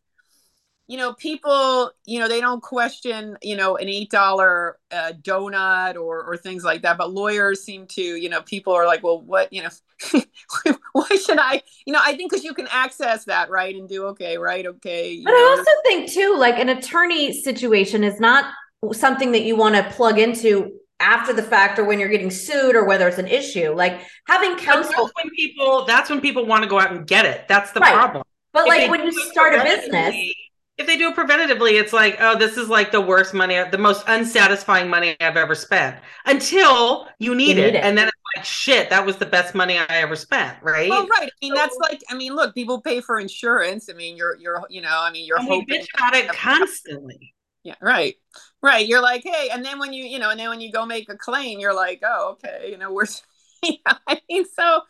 you 0.87 0.99
know, 0.99 1.15
people, 1.15 1.93
you 2.05 2.21
know, 2.21 2.29
they 2.29 2.41
don't 2.41 2.63
question, 2.63 3.39
you 3.43 3.57
know, 3.57 3.77
an 3.77 3.89
eight 3.89 4.11
dollar 4.11 4.79
uh, 4.91 5.13
donut 5.23 5.97
or 5.97 6.23
or 6.23 6.37
things 6.37 6.63
like 6.63 6.83
that. 6.83 6.99
But 6.99 7.11
lawyers 7.11 7.63
seem 7.63 7.87
to, 7.89 8.03
you 8.03 8.29
know, 8.29 8.43
people 8.43 8.75
are 8.75 8.87
like, 8.87 9.03
well, 9.03 9.21
what, 9.21 9.51
you 9.51 9.63
know, 9.63 9.71
why 10.93 11.09
should 11.25 11.39
I, 11.39 11.63
you 11.87 11.93
know, 11.93 12.01
I 12.03 12.15
think 12.15 12.31
because 12.31 12.45
you 12.45 12.53
can 12.53 12.69
access 12.71 13.25
that, 13.25 13.49
right, 13.49 13.75
and 13.75 13.89
do 13.89 14.07
okay, 14.09 14.37
right, 14.37 14.67
okay. 14.67 15.23
But 15.25 15.31
know. 15.31 15.37
I 15.37 15.57
also 15.57 15.71
think 15.85 16.11
too, 16.11 16.37
like 16.39 16.59
an 16.59 16.69
attorney 16.69 17.33
situation 17.33 18.05
is 18.05 18.21
not 18.21 18.53
something 18.92 19.33
that 19.33 19.42
you 19.42 19.57
want 19.57 19.75
to 19.75 19.83
plug 19.90 20.18
into 20.18 20.73
after 21.01 21.33
the 21.33 21.42
fact 21.42 21.79
or 21.79 21.85
when 21.85 21.99
you're 21.99 22.09
getting 22.09 22.31
sued 22.31 22.77
or 22.77 22.85
whether 22.85 23.09
it's 23.09 23.18
an 23.18 23.29
issue. 23.29 23.73
Like 23.73 24.01
having 24.27 24.57
counsel. 24.57 25.07
That's 25.07 25.12
when 25.14 25.31
people. 25.35 25.85
That's 25.87 26.11
when 26.11 26.20
people 26.20 26.47
want 26.47 26.62
to 26.64 26.68
go 26.68 26.79
out 26.79 26.92
and 26.92 27.07
get 27.07 27.25
it. 27.25 27.47
That's 27.49 27.73
the 27.73 27.81
right. 27.81 27.94
problem. 27.94 28.25
But 28.53 28.62
if 28.62 28.68
like 28.68 28.90
when 28.90 29.05
you 29.05 29.12
start 29.31 29.55
a 29.55 29.62
business 29.64 30.35
if 30.77 30.87
they 30.87 30.97
do 30.97 31.09
it 31.09 31.16
preventatively, 31.16 31.81
it's 31.81 31.92
like, 31.92 32.16
oh, 32.20 32.37
this 32.37 32.57
is 32.57 32.68
like 32.68 32.90
the 32.90 33.01
worst 33.01 33.33
money, 33.33 33.62
the 33.70 33.79
most 33.79 34.05
unsatisfying 34.09 34.90
money 34.90 35.16
I've 35.20 35.37
ever 35.37 35.55
spent 35.55 35.97
until 36.27 37.07
you 37.20 37.35
need, 37.35 37.51
you 37.51 37.55
need 37.55 37.59
it. 37.59 37.75
it. 37.77 37.85
And 37.85 37.97
then 37.97 38.09
it's 38.09 38.16
like, 38.37 38.44
shit, 38.44 38.90
that 38.90 39.07
was 39.07 39.16
the 39.16 39.27
best 39.27 39.55
money 39.55 39.79
I 39.79 39.87
ever 39.88 40.16
spent. 40.16 40.59
Right. 40.62 40.90
Well, 40.90 41.07
right. 41.07 41.29
I 41.29 41.44
mean, 41.44 41.55
so, 41.55 41.62
that's 41.62 41.77
like, 41.81 42.03
I 42.11 42.14
mean, 42.14 42.35
look, 42.35 42.55
people 42.55 42.81
pay 42.81 43.01
for 43.01 43.20
insurance. 43.20 43.88
I 43.88 43.92
mean, 43.92 44.16
you're, 44.16 44.37
you're, 44.37 44.64
you 44.68 44.83
know, 44.83 44.99
I 45.01 45.12
mean, 45.12 45.27
you're 45.27 45.40
hoping 45.40 45.66
bitch 45.68 45.87
about 45.97 46.14
it 46.14 46.29
constantly. 46.29 47.35
Yeah. 47.62 47.77
Right. 47.81 48.16
Right. 48.64 48.88
You're 48.88 49.03
like, 49.03 49.22
hey, 49.22 49.50
and 49.53 49.62
then 49.62 49.79
when 49.79 49.92
you, 49.92 50.05
you 50.05 50.18
know, 50.18 50.31
and 50.31 50.40
then 50.40 50.48
when 50.48 50.62
you 50.62 50.72
go 50.72 50.87
make 50.87 51.11
a 51.11 51.18
claim, 51.18 51.61
you're 51.61 51.74
like, 51.74 52.00
oh, 52.03 52.38
okay, 52.42 52.70
you 52.70 52.79
know, 52.79 52.90
we're, 52.90 53.05
I 54.07 54.22
mean, 54.27 54.46
so, 54.46 54.81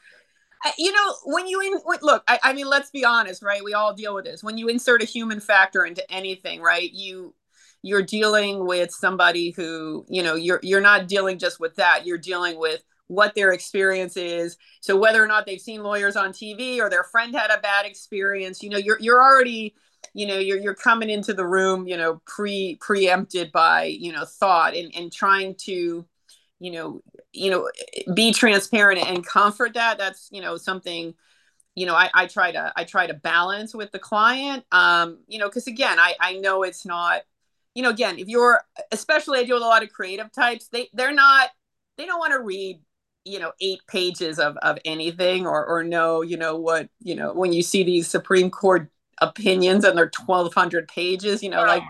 you 0.79 0.93
know 0.93 1.15
when 1.25 1.47
you 1.47 1.61
in 1.61 1.75
look 2.01 2.25
I, 2.27 2.39
I, 2.43 2.53
mean 2.55 2.67
let's 2.67 2.91
be 2.91 3.05
honest 3.05 3.43
right 3.43 3.63
we 3.63 3.75
all 3.75 3.93
deal 3.93 4.15
with 4.15 4.25
this 4.25 4.43
when 4.43 4.57
you 4.57 4.69
insert 4.69 5.03
a 5.03 5.05
human 5.05 5.39
factor 5.39 5.85
into 5.85 6.11
anything 6.11 6.63
right 6.63 6.91
you 6.91 7.35
you're 7.83 8.03
dealing 8.03 8.67
with 8.67 8.91
somebody 8.91 9.51
who 9.51 10.07
you 10.09 10.23
know 10.23 10.37
you're 10.37 10.61
you're 10.63 10.81
not 10.81 11.07
dealing 11.07 11.39
just 11.39 11.61
with 11.61 11.77
that 11.77 12.07
you're 12.07 12.17
dealing 12.17 12.59
with 12.59 12.83
what 13.09 13.35
their 13.35 13.53
experience 13.53 14.17
is 14.17 14.57
so 14.81 14.97
whether 14.97 15.23
or 15.23 15.27
not 15.27 15.45
they've 15.45 15.61
seen 15.61 15.83
lawyers 15.83 16.17
on 16.17 16.33
tv 16.33 16.79
or 16.79 16.89
their 16.89 17.05
friend 17.05 17.35
had 17.35 17.51
a 17.51 17.61
bad 17.61 17.85
experience 17.85 18.63
you 18.63 18.71
know 18.71 18.79
you're 18.79 18.99
you're 19.01 19.23
already 19.23 19.75
you 20.15 20.27
know 20.27 20.39
you're 20.39 20.59
you're 20.59 20.75
coming 20.75 21.11
into 21.11 21.35
the 21.35 21.47
room 21.47 21.87
you 21.87 21.97
know 21.97 22.23
pre 22.25 22.79
preempted 22.81 23.53
by 23.53 23.85
you 23.85 24.13
know 24.13 24.25
thought 24.25 24.75
and 24.75 24.95
and 24.97 25.13
trying 25.13 25.55
to 25.57 26.07
you 26.61 26.71
know 26.71 27.01
you 27.33 27.51
know 27.51 27.69
be 28.15 28.33
transparent 28.33 29.05
and 29.05 29.27
comfort 29.27 29.75
that 29.75 29.99
that's 29.99 30.29
you 30.31 30.41
know 30.41 30.57
something 30.57 31.15
you 31.75 31.85
know 31.85 31.95
I, 31.95 32.09
I 32.15 32.27
try 32.27 32.53
to 32.53 32.73
i 32.77 32.85
try 32.85 33.07
to 33.07 33.15
balance 33.15 33.75
with 33.75 33.91
the 33.91 33.99
client 33.99 34.65
um 34.73 35.19
you 35.27 35.39
know 35.39 35.49
because 35.49 35.67
again 35.67 35.99
i 35.99 36.15
i 36.21 36.35
know 36.35 36.63
it's 36.63 36.87
not 36.87 37.23
you 37.75 37.83
know 37.83 37.91
again 37.91 38.19
if 38.19 38.29
you're 38.29 38.63
especially 38.93 39.41
i 39.41 39.45
deal 39.45 39.57
with 39.57 39.65
a 39.65 39.67
lot 39.67 39.83
of 39.83 39.93
creative 39.93 40.33
types 40.33 40.69
they 40.69 40.89
they're 40.95 41.13
not 41.13 41.51
they 41.99 42.07
don't 42.07 42.21
want 42.21 42.33
to 42.33 42.41
read 42.41 42.81
you 43.25 43.41
know 43.41 43.53
eight 43.61 43.81
pages 43.89 44.39
of 44.39 44.57
of 44.59 44.79
anything 44.85 45.47
or 45.47 45.67
or 45.67 45.83
know 45.83 46.23
you 46.23 46.37
know 46.37 46.57
what 46.57 46.89
you 47.01 47.17
know 47.17 47.33
when 47.33 47.53
you 47.53 47.63
see 47.63 47.83
these 47.83 48.07
supreme 48.07 48.51
court 48.51 48.91
opinions 49.21 49.85
and 49.85 49.97
they're 49.97 50.11
1200 50.27 50.89
pages 50.89 51.43
you 51.43 51.51
know 51.51 51.63
oh, 51.63 51.67
like 51.67 51.83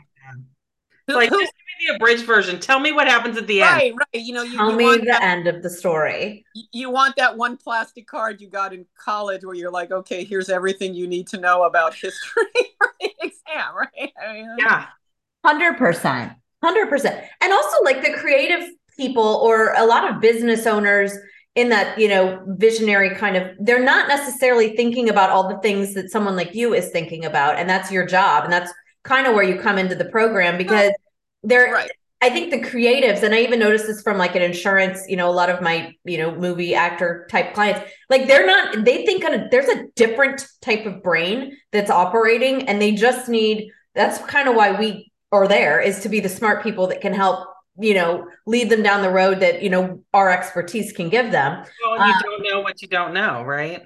who, 1.07 1.15
like 1.15 1.29
who, 1.29 1.39
just 1.41 1.53
give 1.53 1.87
me 1.87 1.93
the 1.93 1.97
abridged 1.97 2.25
version. 2.25 2.59
Tell 2.59 2.81
me 2.81 2.93
what 2.93 3.07
happens 3.07 3.37
at 3.37 3.47
the 3.47 3.61
right, 3.61 3.91
end. 3.91 3.99
Right, 3.99 4.23
You 4.23 4.33
know, 4.33 4.43
you, 4.43 4.57
tell 4.57 4.71
you 4.71 4.77
me 4.77 4.99
the 4.99 5.05
that, 5.07 5.23
end 5.23 5.47
of 5.47 5.63
the 5.63 5.69
story. 5.69 6.47
You 6.73 6.91
want 6.91 7.17
that 7.17 7.37
one 7.37 7.57
plastic 7.57 8.07
card 8.07 8.41
you 8.41 8.49
got 8.49 8.73
in 8.73 8.87
college 8.99 9.45
where 9.45 9.55
you're 9.55 9.71
like, 9.71 9.91
okay, 9.91 10.25
here's 10.25 10.49
everything 10.49 10.95
you 10.95 11.07
need 11.07 11.29
to 11.29 11.39
know 11.39 11.65
about 11.65 11.95
history 11.95 12.45
for 12.79 12.95
the 13.01 13.11
exam, 13.21 13.75
right? 13.77 14.13
I 14.23 14.33
mean, 14.33 14.57
yeah, 14.59 14.87
hundred 15.45 15.77
percent, 15.77 16.33
hundred 16.63 16.89
percent, 16.89 17.23
and 17.43 17.53
also 17.53 17.83
like 17.85 18.03
the 18.03 18.13
creative 18.15 18.71
people 18.97 19.23
or 19.23 19.75
a 19.75 19.85
lot 19.85 20.11
of 20.11 20.21
business 20.21 20.67
owners 20.67 21.13
in 21.55 21.69
that 21.69 21.99
you 21.99 22.09
know 22.09 22.43
visionary 22.59 23.15
kind 23.15 23.37
of 23.37 23.49
they're 23.61 23.83
not 23.83 24.09
necessarily 24.09 24.75
thinking 24.75 25.09
about 25.09 25.31
all 25.31 25.49
the 25.49 25.59
things 25.59 25.95
that 25.95 26.11
someone 26.11 26.37
like 26.37 26.55
you 26.55 26.75
is 26.75 26.91
thinking 26.91 27.25
about 27.25 27.57
and 27.57 27.69
that's 27.71 27.93
your 27.93 28.05
job 28.05 28.45
and 28.45 28.53
that's 28.53 28.73
kind 29.05 29.27
of 29.27 29.35
where 29.35 29.45
you 29.45 29.59
come 29.59 29.79
into 29.79 29.95
the 29.95 30.07
program 30.07 30.59
because 30.59 30.93
they're 31.43 31.73
right. 31.73 31.91
I 32.25 32.31
think 32.31 32.51
the 32.51 32.63
creatives, 32.63 33.23
and 33.23 33.35
I 33.35 33.41
even 33.41 33.59
noticed 33.59 33.87
this 33.87 34.01
from 34.01 34.17
like 34.17 34.35
an 34.35 34.41
insurance, 34.41 35.05
you 35.09 35.15
know, 35.15 35.29
a 35.29 35.33
lot 35.33 35.51
of 35.51 35.61
my, 35.61 35.95
you 36.07 36.17
know, 36.17 36.35
movie 36.35 36.75
actor 36.75 37.27
type 37.31 37.53
clients, 37.53 37.81
like 38.09 38.27
they're 38.27 38.47
not, 38.47 38.83
they 38.83 39.05
think 39.05 39.23
kind 39.23 39.35
of 39.35 39.51
there's 39.51 39.69
a 39.69 39.85
different 39.95 40.47
type 40.63 40.87
of 40.87 41.03
brain 41.03 41.55
that's 41.71 41.91
operating, 41.91 42.67
and 42.67 42.81
they 42.81 42.93
just 42.93 43.29
need 43.29 43.71
that's 43.95 44.17
kind 44.21 44.49
of 44.49 44.55
why 44.55 44.73
we 44.73 45.13
are 45.33 45.47
there 45.47 45.81
is 45.81 46.01
to 46.01 46.09
be 46.09 46.21
the 46.21 46.29
smart 46.31 46.63
people 46.63 46.87
that 46.87 47.03
can 47.03 47.13
help, 47.13 47.47
you 47.79 47.95
know, 47.95 48.29
lead 48.47 48.71
them 48.71 48.83
down 48.83 49.03
the 49.03 49.11
road 49.11 49.41
that, 49.41 49.63
you 49.63 49.71
know, 49.71 50.03
our 50.13 50.31
expertise 50.31 50.93
can 50.93 51.09
give 51.09 51.33
them. 51.33 51.65
Well, 51.83 52.07
you 52.07 52.15
uh, 52.15 52.23
don't 52.23 52.43
know 52.43 52.61
what 52.61 52.83
you 52.83 52.89
don't 52.89 53.13
know, 53.13 53.43
right? 53.43 53.83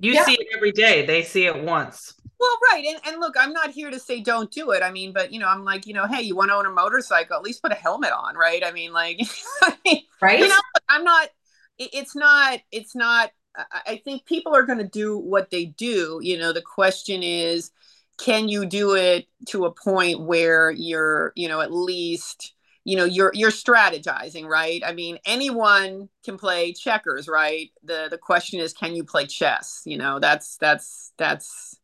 You 0.00 0.12
yeah. 0.12 0.24
see 0.24 0.34
it 0.34 0.46
every 0.54 0.72
day, 0.72 1.06
they 1.06 1.22
see 1.22 1.46
it 1.46 1.64
once. 1.64 2.14
Well, 2.38 2.58
right. 2.70 2.84
And, 2.86 3.00
and 3.06 3.20
look, 3.20 3.34
I'm 3.38 3.52
not 3.52 3.70
here 3.70 3.90
to 3.90 3.98
say 3.98 4.20
don't 4.20 4.50
do 4.50 4.70
it. 4.70 4.82
I 4.82 4.92
mean, 4.92 5.12
but, 5.12 5.32
you 5.32 5.40
know, 5.40 5.48
I'm 5.48 5.64
like, 5.64 5.86
you 5.86 5.94
know, 5.94 6.06
hey, 6.06 6.22
you 6.22 6.36
want 6.36 6.50
to 6.50 6.54
own 6.54 6.66
a 6.66 6.70
motorcycle, 6.70 7.36
at 7.36 7.42
least 7.42 7.62
put 7.62 7.72
a 7.72 7.76
helmet 7.76 8.12
on, 8.12 8.36
right? 8.36 8.62
I 8.64 8.70
mean, 8.70 8.92
like, 8.92 9.20
right. 10.22 10.38
You 10.38 10.48
know, 10.48 10.60
I'm 10.88 11.02
not, 11.02 11.28
it's 11.78 12.14
not, 12.14 12.60
it's 12.70 12.94
not, 12.94 13.30
I 13.86 14.00
think 14.04 14.24
people 14.24 14.54
are 14.54 14.62
going 14.62 14.78
to 14.78 14.86
do 14.86 15.18
what 15.18 15.50
they 15.50 15.64
do. 15.64 16.20
You 16.22 16.38
know, 16.38 16.52
the 16.52 16.62
question 16.62 17.24
is, 17.24 17.72
can 18.18 18.48
you 18.48 18.66
do 18.66 18.94
it 18.94 19.26
to 19.48 19.64
a 19.64 19.72
point 19.72 20.20
where 20.20 20.70
you're, 20.70 21.32
you 21.34 21.48
know, 21.48 21.60
at 21.60 21.72
least, 21.72 22.52
you 22.88 22.96
know 22.96 23.04
you're 23.04 23.32
you're 23.34 23.50
strategizing 23.50 24.46
right? 24.46 24.82
I 24.82 24.94
mean 24.94 25.18
anyone 25.26 26.08
can 26.24 26.38
play 26.38 26.72
checkers 26.72 27.28
right? 27.28 27.70
The 27.84 28.08
the 28.10 28.16
question 28.16 28.60
is 28.60 28.72
can 28.72 28.94
you 28.94 29.04
play 29.04 29.26
chess? 29.26 29.82
You 29.84 29.98
know 29.98 30.18
that's 30.20 30.56
that's 30.56 31.12
that's 31.18 31.78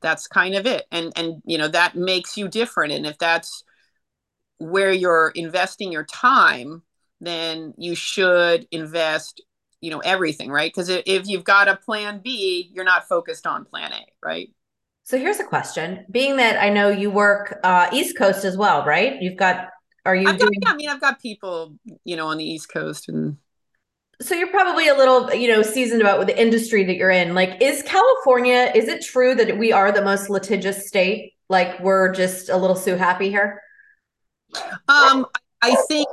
that's 0.00 0.26
kind 0.26 0.54
of 0.54 0.64
it. 0.64 0.86
And 0.90 1.12
and 1.14 1.42
you 1.44 1.58
know 1.58 1.68
that 1.68 1.94
makes 1.94 2.38
you 2.38 2.48
different. 2.48 2.94
And 2.94 3.04
if 3.04 3.18
that's 3.18 3.64
where 4.56 4.92
you're 4.92 5.30
investing 5.34 5.92
your 5.92 6.04
time 6.06 6.82
then 7.20 7.74
you 7.76 7.94
should 7.94 8.66
invest 8.70 9.42
you 9.82 9.90
know 9.90 9.98
everything 9.98 10.50
right? 10.50 10.72
Because 10.74 10.88
if 10.88 11.28
you've 11.28 11.44
got 11.44 11.68
a 11.68 11.76
plan 11.76 12.22
b 12.24 12.70
you're 12.72 12.82
not 12.82 13.06
focused 13.06 13.46
on 13.46 13.66
plan 13.66 13.92
a 13.92 14.06
right? 14.24 14.48
So 15.02 15.18
here's 15.18 15.38
a 15.38 15.44
question. 15.44 16.06
Being 16.10 16.38
that 16.38 16.62
i 16.62 16.70
know 16.70 16.88
you 16.88 17.10
work 17.10 17.60
uh, 17.62 17.90
east 17.92 18.16
coast 18.16 18.46
as 18.46 18.56
well 18.56 18.86
right? 18.86 19.20
You've 19.20 19.36
got 19.36 19.68
are 20.04 20.14
you 20.14 20.28
I've 20.28 20.38
doing 20.38 20.52
got, 20.60 20.68
yeah, 20.68 20.72
i 20.72 20.76
mean 20.76 20.88
i've 20.88 21.00
got 21.00 21.20
people 21.20 21.76
you 22.04 22.16
know 22.16 22.28
on 22.28 22.38
the 22.38 22.44
east 22.44 22.68
coast 22.68 23.08
and 23.08 23.36
so 24.20 24.34
you're 24.34 24.48
probably 24.48 24.88
a 24.88 24.94
little, 24.94 25.32
you 25.34 25.48
know, 25.48 25.62
seasoned 25.62 26.00
about 26.00 26.18
with 26.18 26.28
the 26.28 26.40
industry 26.40 26.84
that 26.84 26.96
you're 26.96 27.10
in. 27.10 27.34
Like, 27.34 27.60
is 27.60 27.82
California, 27.82 28.70
is 28.74 28.88
it 28.88 29.04
true 29.04 29.34
that 29.34 29.58
we 29.58 29.72
are 29.72 29.90
the 29.90 30.02
most 30.02 30.30
litigious 30.30 30.86
state? 30.86 31.32
Like, 31.48 31.80
we're 31.80 32.12
just 32.12 32.48
a 32.48 32.56
little 32.56 32.76
too 32.76 32.94
happy 32.94 33.28
here? 33.28 33.60
Um, 34.88 35.26
I 35.62 35.76
think 35.88 36.08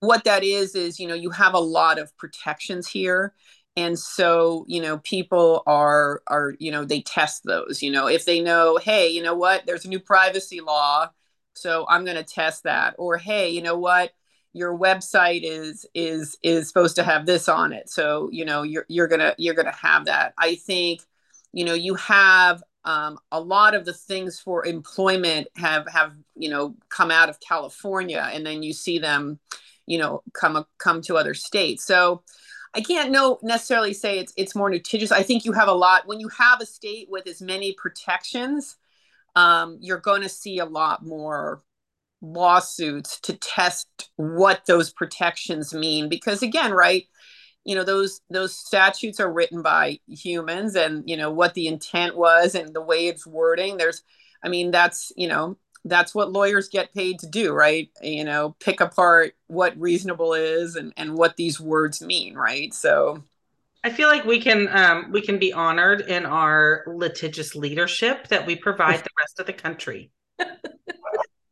what 0.00 0.24
that 0.24 0.42
is 0.42 0.74
is, 0.74 0.98
you 0.98 1.06
know, 1.06 1.14
you 1.14 1.30
have 1.30 1.54
a 1.54 1.60
lot 1.60 1.98
of 1.98 2.16
protections 2.16 2.88
here. 2.88 3.34
And 3.76 3.98
so, 3.98 4.64
you 4.68 4.82
know, 4.82 4.98
people 4.98 5.62
are 5.66 6.22
are, 6.26 6.54
you 6.58 6.70
know, 6.70 6.84
they 6.84 7.00
test 7.00 7.44
those, 7.44 7.82
you 7.82 7.90
know, 7.90 8.06
if 8.06 8.24
they 8.24 8.40
know, 8.40 8.76
hey, 8.76 9.08
you 9.08 9.22
know 9.22 9.34
what, 9.34 9.64
there's 9.66 9.84
a 9.84 9.88
new 9.88 10.00
privacy 10.00 10.60
law, 10.60 11.08
so 11.54 11.86
I'm 11.88 12.04
going 12.04 12.16
to 12.16 12.24
test 12.24 12.64
that. 12.64 12.94
Or 12.98 13.18
hey, 13.18 13.50
you 13.50 13.62
know 13.62 13.78
what, 13.78 14.12
your 14.52 14.76
website 14.76 15.40
is 15.42 15.86
is 15.94 16.36
is 16.42 16.68
supposed 16.68 16.96
to 16.96 17.02
have 17.02 17.26
this 17.26 17.48
on 17.48 17.72
it. 17.72 17.88
So 17.88 18.28
you 18.32 18.44
know 18.44 18.62
you're 18.62 18.84
you're 18.88 19.08
gonna 19.08 19.34
you're 19.38 19.54
gonna 19.54 19.72
have 19.72 20.06
that. 20.06 20.34
I 20.36 20.56
think 20.56 21.02
you 21.52 21.64
know 21.64 21.74
you 21.74 21.94
have 21.94 22.62
um, 22.84 23.18
a 23.30 23.40
lot 23.40 23.74
of 23.74 23.84
the 23.84 23.92
things 23.92 24.40
for 24.40 24.66
employment 24.66 25.48
have 25.56 25.88
have 25.88 26.14
you 26.34 26.50
know 26.50 26.74
come 26.88 27.10
out 27.10 27.28
of 27.28 27.38
california 27.40 28.28
and 28.32 28.44
then 28.44 28.62
you 28.64 28.72
see 28.72 28.98
them 28.98 29.38
you 29.86 29.98
know 29.98 30.22
come 30.32 30.64
come 30.78 31.00
to 31.02 31.16
other 31.16 31.34
states. 31.34 31.84
So 31.84 32.22
i 32.74 32.80
can't 32.80 33.10
no 33.10 33.38
necessarily 33.42 33.92
say 33.94 34.18
it's 34.18 34.32
it's 34.36 34.54
more 34.54 34.70
litigious. 34.70 35.12
I 35.12 35.22
think 35.22 35.44
you 35.44 35.52
have 35.52 35.68
a 35.68 35.72
lot 35.72 36.06
when 36.06 36.20
you 36.20 36.28
have 36.28 36.60
a 36.60 36.66
state 36.66 37.08
with 37.10 37.26
as 37.26 37.40
many 37.40 37.72
protections 37.72 38.76
um, 39.34 39.78
you're 39.80 39.98
going 39.98 40.22
to 40.22 40.28
see 40.28 40.58
a 40.58 40.64
lot 40.64 41.04
more 41.04 41.62
lawsuits 42.20 43.18
to 43.20 43.32
test 43.34 44.10
what 44.16 44.62
those 44.66 44.92
protections 44.92 45.74
mean. 45.74 46.08
Because 46.08 46.42
again 46.42 46.72
right 46.72 47.06
you 47.64 47.74
know 47.74 47.84
those 47.84 48.20
those 48.30 48.56
statutes 48.56 49.20
are 49.20 49.32
written 49.32 49.62
by 49.62 49.98
humans 50.08 50.74
and 50.74 51.08
you 51.08 51.16
know 51.16 51.30
what 51.30 51.54
the 51.54 51.66
intent 51.68 52.16
was 52.16 52.54
and 52.54 52.74
the 52.74 52.80
way 52.80 53.06
it's 53.06 53.26
wording. 53.26 53.76
There's 53.76 54.02
i 54.42 54.48
mean 54.48 54.70
that's 54.70 55.12
you 55.16 55.28
know 55.28 55.56
that's 55.84 56.14
what 56.14 56.30
lawyers 56.32 56.68
get 56.68 56.94
paid 56.94 57.18
to 57.20 57.26
do 57.28 57.52
right? 57.52 57.90
You 58.02 58.24
know 58.24 58.56
pick 58.60 58.80
apart 58.80 59.34
what 59.46 59.78
reasonable 59.78 60.34
is 60.34 60.76
and 60.76 60.92
and 60.96 61.14
what 61.16 61.36
these 61.36 61.60
words 61.60 62.02
mean 62.02 62.34
right? 62.34 62.72
So 62.74 63.22
I 63.84 63.90
feel 63.90 64.08
like 64.08 64.24
we 64.24 64.40
can 64.40 64.68
um, 64.68 65.10
we 65.10 65.20
can 65.20 65.38
be 65.38 65.52
honored 65.52 66.02
in 66.02 66.24
our 66.24 66.84
litigious 66.86 67.54
leadership 67.54 68.28
that 68.28 68.46
we 68.46 68.56
provide 68.56 69.00
the 69.00 69.10
rest 69.18 69.40
of 69.40 69.46
the 69.46 69.52
country. 69.52 70.10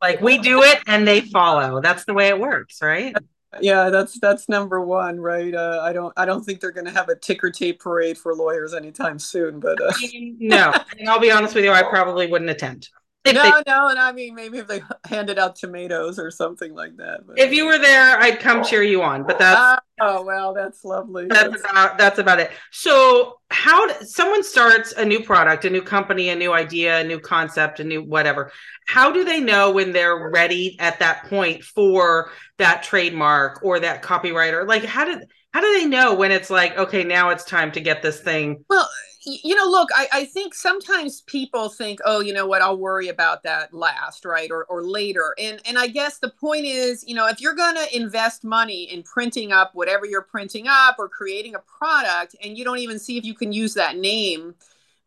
Like 0.03 0.21
we 0.21 0.39
do 0.39 0.63
it 0.63 0.79
and 0.87 1.07
they 1.07 1.21
follow. 1.21 1.81
That's 1.81 2.05
the 2.05 2.15
way 2.15 2.29
it 2.29 2.41
works, 2.41 2.81
right? 2.81 3.15
Yeah, 3.61 3.91
that's 3.91 4.19
that's 4.19 4.49
number 4.49 4.81
one, 4.81 5.21
right? 5.21 5.55
Uh, 5.55 5.81
I 5.83 5.93
don't 5.93 6.13
I 6.17 6.25
don't 6.25 6.43
think 6.43 6.61
they're 6.61 6.71
going 6.71 6.87
to 6.87 6.93
have 6.93 7.09
a 7.09 7.17
ticker 7.17 7.51
tape 7.51 7.81
parade 7.81 8.17
for 8.17 8.35
lawyers 8.35 8.73
anytime 8.75 9.19
soon. 9.19 9.61
But 9.61 9.81
uh... 9.83 9.93
no, 10.39 10.73
and 10.99 11.09
I'll 11.09 11.21
be 11.21 11.31
honest 11.31 11.55
with 11.55 11.65
you, 11.65 11.73
I 11.73 11.83
probably 11.83 12.29
wouldn't 12.29 12.51
attend. 12.51 12.89
If 13.23 13.35
no, 13.35 13.43
they, 13.43 13.71
no, 13.71 13.89
and 13.89 13.99
I 13.99 14.13
mean 14.13 14.35
maybe 14.35 14.59
if 14.59 14.67
they 14.67 14.81
handed 15.05 15.39
out 15.39 15.55
tomatoes 15.55 16.19
or 16.19 16.31
something 16.31 16.75
like 16.75 16.97
that. 16.97 17.27
But, 17.27 17.39
if 17.39 17.53
you 17.53 17.67
were 17.67 17.79
there, 17.79 18.19
I'd 18.19 18.41
come 18.41 18.65
cheer 18.65 18.83
you 18.83 19.03
on. 19.03 19.25
But 19.25 19.39
that's 19.39 19.83
oh 20.01 20.25
well, 20.25 20.55
that's 20.55 20.85
lovely. 20.85 21.27
That's, 21.27 21.51
that's 21.51 21.71
about 21.71 21.99
that's 21.99 22.19
about 22.19 22.41
it. 22.41 22.51
So 22.71 23.41
how 23.51 24.01
someone 24.01 24.43
starts 24.43 24.93
a 24.93 25.05
new 25.05 25.23
product, 25.23 25.67
a 25.67 25.71
new 25.71 25.83
company, 25.83 26.31
a 26.31 26.37
new 26.37 26.55
idea, 26.55 27.01
a 27.01 27.05
new 27.05 27.21
concept, 27.21 27.79
a 27.79 27.85
new 27.85 28.03
whatever. 28.03 28.53
How 28.87 29.13
do 29.13 29.23
they 29.23 29.41
know 29.41 29.71
when 29.71 29.93
they're 29.93 30.31
ready 30.31 30.77
at 30.81 30.99
that 31.01 31.25
point 31.25 31.63
for 31.63 32.31
that 32.57 32.83
trademark 32.83 33.63
or 33.63 33.81
that 33.81 34.03
copywriter? 34.03 34.67
Like 34.67 34.85
how 34.85 35.05
did 35.05 35.29
how 35.53 35.61
do 35.61 35.79
they 35.79 35.87
know 35.87 36.15
when 36.15 36.31
it's 36.31 36.51
like 36.51 36.77
okay 36.77 37.05
now 37.05 37.31
it's 37.31 37.45
time 37.45 37.73
to 37.73 37.81
get 37.81 38.03
this 38.03 38.21
thing? 38.21 38.65
Well 38.69 38.89
you 39.23 39.55
know, 39.55 39.67
look, 39.67 39.91
I, 39.95 40.09
I 40.13 40.25
think 40.25 40.55
sometimes 40.55 41.21
people 41.23 41.69
think, 41.69 42.01
oh, 42.07 42.21
you 42.21 42.33
know 42.33 42.47
what, 42.47 42.63
I'll 42.63 42.79
worry 42.79 43.09
about 43.09 43.43
that 43.43 43.75
last, 43.75 44.25
right? 44.25 44.51
Or 44.51 44.65
or 44.65 44.83
later. 44.83 45.35
And 45.39 45.61
and 45.67 45.79
I 45.79 45.89
guess 45.89 46.19
the 46.19 46.31
point 46.31 46.65
is, 46.65 47.05
you 47.07 47.15
know, 47.15 47.27
if 47.27 47.41
you're 47.41 47.55
gonna 47.55 47.87
invest 47.93 48.45
money 48.45 48.85
in 48.85 49.03
printing 49.03 49.53
up 49.53 49.75
whatever 49.75 50.07
you're 50.07 50.23
printing 50.23 50.67
up 50.69 50.97
or 50.99 51.09
creating 51.09 51.55
a 51.55 51.59
product 51.59 52.35
and 52.43 52.57
you 52.57 52.65
don't 52.65 52.79
even 52.79 52.99
see 52.99 53.19
if 53.19 53.25
you 53.25 53.35
can 53.35 53.53
use 53.53 53.75
that 53.75 53.97
name, 53.99 54.55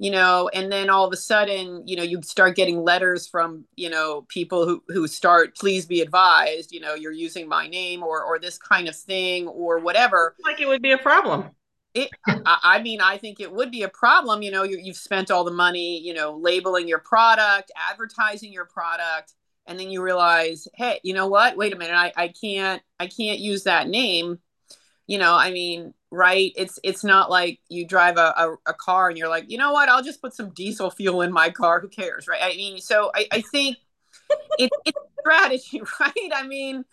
you 0.03 0.11
know, 0.11 0.49
and 0.53 0.71
then 0.71 0.89
all 0.89 1.05
of 1.05 1.13
a 1.13 1.17
sudden, 1.17 1.87
you 1.87 1.95
know, 1.95 2.03
you 2.03 2.21
start 2.21 2.55
getting 2.55 2.83
letters 2.83 3.27
from, 3.27 3.65
you 3.75 3.89
know, 3.89 4.25
people 4.27 4.67
who 4.67 4.83
who 4.89 5.07
start, 5.07 5.55
please 5.55 5.85
be 5.85 6.01
advised, 6.01 6.71
you 6.71 6.79
know, 6.79 6.93
you're 6.93 7.11
using 7.11 7.47
my 7.47 7.67
name 7.67 8.03
or 8.03 8.23
or 8.23 8.39
this 8.39 8.57
kind 8.57 8.87
of 8.87 8.95
thing 8.95 9.47
or 9.47 9.79
whatever. 9.79 10.35
Like 10.43 10.59
it 10.59 10.67
would 10.67 10.81
be 10.81 10.91
a 10.91 10.97
problem 10.97 11.51
it, 11.93 12.09
I 12.25 12.81
mean, 12.81 13.01
I 13.01 13.17
think 13.17 13.39
it 13.39 13.51
would 13.51 13.71
be 13.71 13.83
a 13.83 13.89
problem. 13.89 14.41
You 14.41 14.51
know, 14.51 14.63
you, 14.63 14.79
you've 14.81 14.97
spent 14.97 15.29
all 15.29 15.43
the 15.43 15.51
money, 15.51 15.99
you 15.99 16.13
know, 16.13 16.35
labeling 16.37 16.87
your 16.87 16.99
product, 16.99 17.71
advertising 17.75 18.51
your 18.51 18.65
product, 18.65 19.33
and 19.67 19.79
then 19.79 19.89
you 19.89 20.01
realize, 20.01 20.67
hey, 20.73 20.99
you 21.03 21.13
know 21.13 21.27
what? 21.27 21.55
Wait 21.55 21.73
a 21.73 21.77
minute, 21.77 21.95
I, 21.95 22.11
I 22.15 22.27
can't, 22.29 22.81
I 22.99 23.07
can't 23.07 23.39
use 23.39 23.63
that 23.63 23.87
name. 23.87 24.39
You 25.07 25.17
know, 25.17 25.35
I 25.35 25.51
mean, 25.51 25.93
right? 26.11 26.51
It's 26.55 26.79
it's 26.83 27.03
not 27.03 27.29
like 27.29 27.59
you 27.69 27.85
drive 27.85 28.17
a, 28.17 28.33
a, 28.37 28.55
a 28.67 28.73
car 28.73 29.09
and 29.09 29.17
you're 29.17 29.29
like, 29.29 29.49
you 29.49 29.57
know 29.57 29.73
what? 29.73 29.89
I'll 29.89 30.03
just 30.03 30.21
put 30.21 30.33
some 30.33 30.51
diesel 30.51 30.89
fuel 30.89 31.21
in 31.21 31.31
my 31.31 31.49
car. 31.49 31.79
Who 31.81 31.89
cares, 31.89 32.27
right? 32.27 32.39
I 32.41 32.55
mean, 32.55 32.79
so 32.79 33.11
I, 33.13 33.27
I 33.31 33.41
think 33.41 33.77
it, 34.57 34.71
it's 34.85 34.97
strategy, 35.19 35.81
right? 35.99 36.31
I 36.33 36.47
mean, 36.47 36.85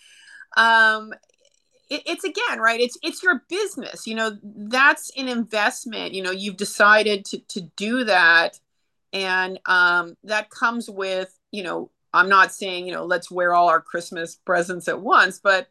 um, 0.57 1.12
it, 1.90 2.03
it's 2.07 2.25
again 2.25 2.61
right 2.61 2.81
it's 2.81 2.96
it's 3.03 3.23
your 3.23 3.42
business 3.49 4.07
you 4.07 4.14
know 4.14 4.38
that's 4.42 5.11
an 5.16 5.29
investment 5.29 6.14
you 6.14 6.23
know 6.23 6.31
you've 6.31 6.57
decided 6.57 7.25
to 7.25 7.38
to 7.49 7.61
do 7.77 8.05
that 8.05 8.59
and 9.12 9.59
um 9.66 10.16
that 10.25 10.49
comes 10.51 10.88
with 10.88 11.37
you 11.51 11.62
know 11.62 11.90
i'm 12.14 12.29
not 12.29 12.55
saying 12.55 12.87
you 12.87 12.94
know 12.94 13.05
let's 13.05 13.31
wear 13.31 13.53
all 13.53 13.68
our 13.68 13.81
christmas 13.81 14.37
presents 14.37 14.88
at 14.88 15.01
once 15.01 15.40
but 15.40 15.68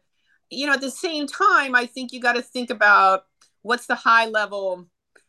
you 0.50 0.66
know 0.66 0.72
at 0.72 0.80
the 0.80 0.90
same 0.90 1.26
time 1.26 1.74
i 1.74 1.86
think 1.86 2.12
you 2.12 2.20
got 2.20 2.34
to 2.34 2.42
think 2.42 2.70
about 2.70 3.24
what's 3.62 3.86
the 3.86 3.94
high 3.94 4.26
level 4.26 4.86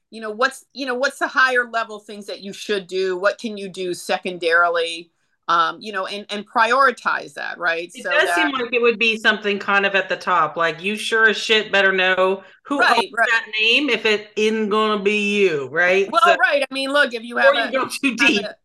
you 0.09 0.21
know 0.21 0.31
what's 0.31 0.65
you 0.73 0.85
know 0.85 0.95
what's 0.95 1.19
the 1.19 1.27
higher 1.27 1.69
level 1.69 1.99
things 1.99 2.25
that 2.25 2.41
you 2.41 2.53
should 2.53 2.87
do 2.87 3.17
what 3.17 3.37
can 3.37 3.57
you 3.57 3.69
do 3.69 3.93
secondarily 3.93 5.11
um, 5.51 5.81
you 5.81 5.91
know, 5.91 6.05
and 6.05 6.25
and 6.29 6.49
prioritize 6.49 7.33
that, 7.33 7.57
right? 7.57 7.91
It 7.93 8.03
so 8.03 8.09
does 8.09 8.23
that, 8.23 8.35
seem 8.35 8.51
like 8.51 8.73
it 8.73 8.81
would 8.81 8.97
be 8.97 9.17
something 9.17 9.59
kind 9.59 9.85
of 9.85 9.95
at 9.95 10.07
the 10.07 10.15
top, 10.15 10.55
like 10.55 10.81
you 10.81 10.95
sure 10.95 11.27
as 11.27 11.35
shit 11.35 11.73
better 11.73 11.91
know 11.91 12.43
who 12.63 12.79
right, 12.79 12.97
owns 12.97 13.11
right. 13.17 13.27
that 13.29 13.47
name 13.59 13.89
if 13.89 14.05
it 14.05 14.31
isn't 14.37 14.69
gonna 14.69 15.03
be 15.03 15.41
you, 15.41 15.67
right? 15.67 16.09
Well, 16.09 16.21
so, 16.23 16.37
right. 16.37 16.63
I 16.63 16.73
mean, 16.73 16.93
look, 16.93 17.13
if 17.13 17.23
you 17.23 17.35
have 17.35 17.53
or 17.53 17.55
you 17.55 17.63
a, 17.63 17.71
go 17.71 17.87
too 17.87 18.15
deep. 18.15 18.45
A, 18.45 18.55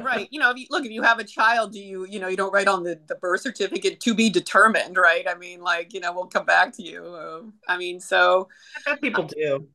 right 0.00 0.28
you 0.30 0.38
know 0.38 0.50
if 0.50 0.56
you 0.56 0.66
look 0.70 0.84
if 0.84 0.90
you 0.90 1.02
have 1.02 1.18
a 1.18 1.24
child 1.24 1.72
do 1.72 1.80
you 1.80 2.06
you 2.06 2.18
know 2.18 2.28
you 2.28 2.36
don't 2.36 2.52
write 2.52 2.68
on 2.68 2.82
the, 2.82 2.98
the 3.08 3.14
birth 3.16 3.40
certificate 3.40 4.00
to 4.00 4.14
be 4.14 4.30
determined 4.30 4.96
right 4.96 5.26
i 5.28 5.34
mean 5.34 5.60
like 5.60 5.92
you 5.92 6.00
know 6.00 6.12
we'll 6.12 6.26
come 6.26 6.44
back 6.44 6.72
to 6.72 6.82
you 6.82 7.04
uh, 7.04 7.40
i 7.68 7.76
mean 7.76 8.00
so 8.00 8.48
I 8.76 8.92
bet 8.92 9.00
people 9.00 9.24
do 9.24 9.66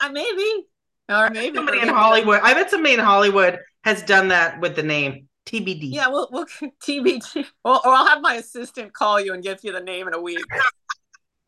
I, 0.00 0.08
I 0.08 0.12
maybe 0.12 0.66
or 1.08 1.30
maybe 1.30 1.56
somebody 1.56 1.80
in 1.80 1.88
hollywood 1.88 2.40
i 2.42 2.54
bet 2.54 2.70
somebody 2.70 2.94
in 2.94 3.00
hollywood 3.00 3.58
has 3.84 4.02
done 4.02 4.28
that 4.28 4.60
with 4.60 4.76
the 4.76 4.82
name 4.82 5.28
TBD. 5.44 5.92
Yeah, 5.92 6.08
we'll, 6.08 6.28
we'll 6.30 6.46
TBD. 6.80 7.46
Well, 7.64 7.80
or 7.84 7.92
I'll 7.92 8.06
have 8.06 8.22
my 8.22 8.34
assistant 8.34 8.92
call 8.92 9.20
you 9.20 9.34
and 9.34 9.42
give 9.42 9.58
you 9.62 9.72
the 9.72 9.80
name 9.80 10.06
in 10.06 10.14
a 10.14 10.20
week. 10.20 10.38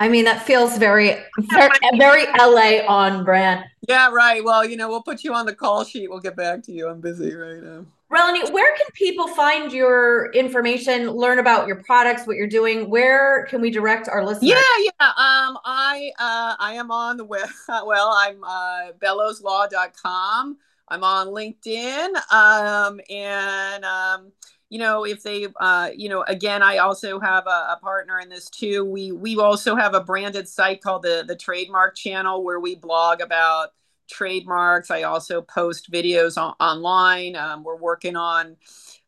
I 0.01 0.09
mean, 0.09 0.25
that 0.25 0.45
feels 0.45 0.77
very, 0.77 1.17
very, 1.39 1.71
very 1.97 2.27
LA 2.39 2.85
on 2.87 3.25
brand. 3.25 3.65
Yeah, 3.89 4.11
right. 4.11 4.43
Well, 4.43 4.65
you 4.65 4.77
know, 4.77 4.89
we'll 4.89 5.03
put 5.03 5.23
you 5.23 5.33
on 5.35 5.47
the 5.47 5.55
call 5.55 5.85
sheet. 5.85 6.11
We'll 6.11 6.21
get 6.21 6.37
back 6.37 6.63
to 6.65 6.73
you. 6.73 6.89
I'm 6.89 7.01
busy 7.01 7.35
right 7.35 7.63
now. 7.63 7.87
Relani, 8.13 8.53
where 8.53 8.77
can 8.77 8.87
people 8.95 9.29
find 9.29 9.73
your 9.73 10.31
information, 10.33 11.11
learn 11.11 11.39
about 11.39 11.67
your 11.67 11.77
products, 11.77 12.27
what 12.27 12.37
you're 12.37 12.47
doing? 12.47 12.89
Where 12.91 13.47
can 13.47 13.61
we 13.61 13.71
direct 13.71 14.09
our 14.09 14.25
listeners? 14.25 14.51
Yeah, 14.51 14.85
yeah. 15.01 15.07
Um, 15.07 15.59
I 15.65 16.11
uh, 16.19 16.55
I 16.59 16.75
am 16.75 16.91
on 16.91 17.17
the 17.17 17.25
web. 17.25 17.49
Well, 17.69 18.15
I'm 18.17 18.43
uh, 18.45 18.93
belouslaw.com. 19.01 20.59
I'm 20.89 21.05
on 21.05 21.29
LinkedIn. 21.29 22.15
Um, 22.33 23.01
and, 23.11 23.85
um, 23.85 24.33
you 24.71 24.79
know, 24.79 25.05
if 25.05 25.23
they, 25.23 25.47
uh, 25.61 25.91
you 25.95 26.09
know, 26.09 26.25
again, 26.27 26.63
I 26.63 26.79
also 26.79 27.21
have 27.21 27.47
a, 27.47 27.77
a, 27.77 27.79
partner 27.81 28.19
in 28.19 28.29
this 28.29 28.49
too. 28.51 28.85
We 28.85 29.13
we 29.13 29.37
also 29.37 29.77
have 29.77 29.95
a 29.95 30.01
branded 30.01 30.49
site 30.49 30.83
called 30.83 31.03
the 31.03 31.25
the 31.27 31.37
Trademark 31.37 31.97
Channel 31.97 32.43
where 32.43 32.59
we 32.59 32.75
blog 32.75 33.21
about 33.21 33.71
trademarks. 34.09 34.91
I 34.91 35.03
also 35.03 35.43
post 35.43 35.91
videos 35.91 36.41
on, 36.41 36.55
online. 36.61 37.37
Um, 37.37 37.63
we're 37.65 37.77
working 37.77 38.17
on, 38.17 38.57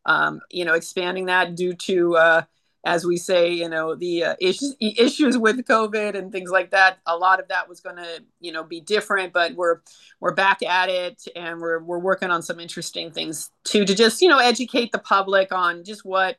um, 0.05 0.41
you 0.49 0.65
know, 0.65 0.73
expanding 0.73 1.25
that 1.25 1.55
due 1.55 1.73
to 1.73 2.15
uh, 2.17 2.41
as 2.87 3.05
we 3.05 3.17
say, 3.17 3.51
you 3.51 3.67
know, 3.67 3.95
the 3.95 4.23
uh, 4.23 4.35
issues 4.39 4.75
issues 4.79 5.37
with 5.37 5.57
COVID 5.65 6.15
and 6.15 6.31
things 6.31 6.49
like 6.49 6.71
that. 6.71 6.99
A 7.05 7.17
lot 7.17 7.41
of 7.41 7.49
that 7.49 7.67
was 7.67 7.81
going 7.81 7.97
to, 7.97 8.23
you 8.39 8.53
know, 8.53 8.63
be 8.63 8.79
different, 8.79 9.33
but 9.33 9.53
we're 9.55 9.81
we're 10.21 10.33
back 10.33 10.63
at 10.63 10.87
it, 10.87 11.27
and 11.35 11.59
we're 11.59 11.79
we're 11.79 11.99
working 11.99 12.31
on 12.31 12.41
some 12.41 12.61
interesting 12.61 13.11
things 13.11 13.51
too 13.65 13.83
to 13.83 13.93
just 13.93 14.21
you 14.21 14.29
know 14.29 14.39
educate 14.39 14.93
the 14.93 14.99
public 14.99 15.51
on 15.51 15.83
just 15.83 16.05
what 16.05 16.37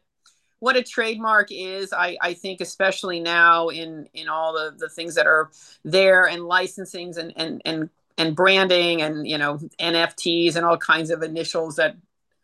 what 0.61 0.76
a 0.76 0.82
trademark 0.82 1.52
is 1.52 1.92
i 1.92 2.16
i 2.20 2.34
think 2.34 2.61
especially 2.61 3.20
now 3.20 3.68
in 3.68 4.08
in 4.12 4.28
all 4.28 4.52
the 4.52 4.74
the 4.76 4.88
things 4.88 5.14
that 5.14 5.24
are 5.24 5.50
there 5.84 6.26
and 6.26 6.42
licensings 6.42 7.16
and 7.16 7.32
and 7.37 7.62
and 7.64 7.90
and 8.16 8.34
branding 8.34 9.00
and 9.00 9.28
you 9.28 9.38
know 9.38 9.58
nfts 9.78 10.56
and 10.56 10.66
all 10.66 10.76
kinds 10.76 11.11
of 11.11 11.22
initials 11.22 11.76
that 11.76 11.94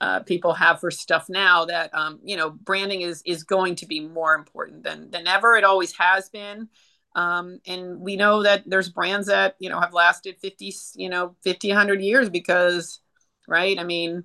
uh, 0.01 0.21
people 0.21 0.53
have 0.53 0.81
for 0.81 0.91
stuff 0.91 1.27
now 1.29 1.65
that 1.65 1.95
um, 1.95 2.19
you 2.25 2.37
know 2.37 2.51
branding 2.51 3.03
is 3.03 3.23
is 3.25 3.45
going 3.45 3.77
to 3.77 3.87
be 3.87 4.01
more 4.01 4.35
important 4.35 4.83
than 4.83 5.11
than 5.11 5.27
ever. 5.27 5.57
It 5.57 5.65
always 5.65 5.97
has 5.97 6.29
been. 6.29 6.69
Um, 7.17 7.61
and 7.67 8.01
we 8.01 8.17
know 8.17 8.43
that 8.43 8.65
there's 8.67 8.89
brands 8.89 9.29
that 9.29 9.55
you 9.61 9.71
know 9.71 9.81
have 9.81 9.95
lasted 9.95 10.37
50 10.41 10.75
you 10.97 11.09
know 11.09 11.37
50 11.43 11.69
100 11.69 12.01
years 12.01 12.29
because 12.29 13.01
right? 13.47 13.79
I 13.79 13.85
mean 13.85 14.25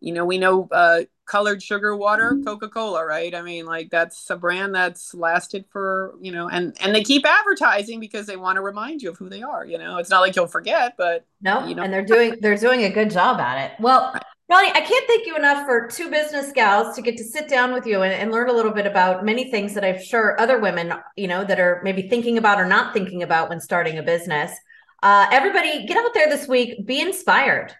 you 0.00 0.14
know 0.14 0.24
we 0.24 0.38
know 0.38 0.68
uh, 0.72 1.02
colored 1.26 1.62
sugar 1.62 1.94
water 1.94 2.32
mm-hmm. 2.32 2.44
coca-cola 2.44 3.04
right? 3.04 3.34
I 3.34 3.42
mean 3.42 3.66
like 3.66 3.90
that's 3.90 4.30
a 4.30 4.36
brand 4.36 4.74
that's 4.74 5.14
lasted 5.14 5.66
for 5.70 6.14
you 6.20 6.32
know 6.32 6.48
and 6.48 6.74
and 6.80 6.94
they 6.94 7.04
keep 7.04 7.26
advertising 7.26 8.00
because 8.00 8.26
they 8.26 8.36
want 8.36 8.56
to 8.56 8.62
remind 8.62 9.02
you 9.02 9.10
of 9.10 9.18
who 9.18 9.28
they 9.28 9.42
are 9.42 9.66
you 9.66 9.76
know? 9.76 9.98
It's 9.98 10.10
not 10.10 10.20
like 10.20 10.34
you'll 10.34 10.46
forget 10.46 10.94
but 10.96 11.26
no 11.42 11.66
you 11.66 11.74
know. 11.74 11.82
and 11.82 11.92
they're 11.92 12.06
doing 12.06 12.36
they're 12.40 12.56
doing 12.56 12.84
a 12.84 12.90
good 12.90 13.10
job 13.10 13.38
at 13.38 13.70
it. 13.70 13.80
Well 13.80 14.14
Ronnie, 14.50 14.70
I 14.70 14.80
can't 14.80 15.06
thank 15.06 15.26
you 15.26 15.36
enough 15.36 15.64
for 15.64 15.86
two 15.86 16.10
business 16.10 16.50
gals 16.50 16.96
to 16.96 17.02
get 17.02 17.16
to 17.18 17.22
sit 17.22 17.48
down 17.48 17.72
with 17.72 17.86
you 17.86 18.02
and, 18.02 18.12
and, 18.12 18.32
learn 18.32 18.48
a 18.48 18.52
little 18.52 18.72
bit 18.72 18.84
about 18.84 19.24
many 19.24 19.48
things 19.48 19.74
that 19.74 19.84
I'm 19.84 20.02
sure 20.02 20.40
other 20.40 20.58
women, 20.58 20.92
you 21.14 21.28
know, 21.28 21.44
that 21.44 21.60
are 21.60 21.80
maybe 21.84 22.08
thinking 22.08 22.36
about 22.36 22.58
or 22.58 22.66
not 22.66 22.92
thinking 22.92 23.22
about 23.22 23.48
when 23.48 23.60
starting 23.60 23.98
a 23.98 24.02
business. 24.02 24.50
Uh, 25.04 25.28
everybody, 25.30 25.86
get 25.86 25.96
out 25.96 26.12
there 26.14 26.28
this 26.28 26.48
week, 26.48 26.84
be 26.84 27.00
inspired. 27.00 27.76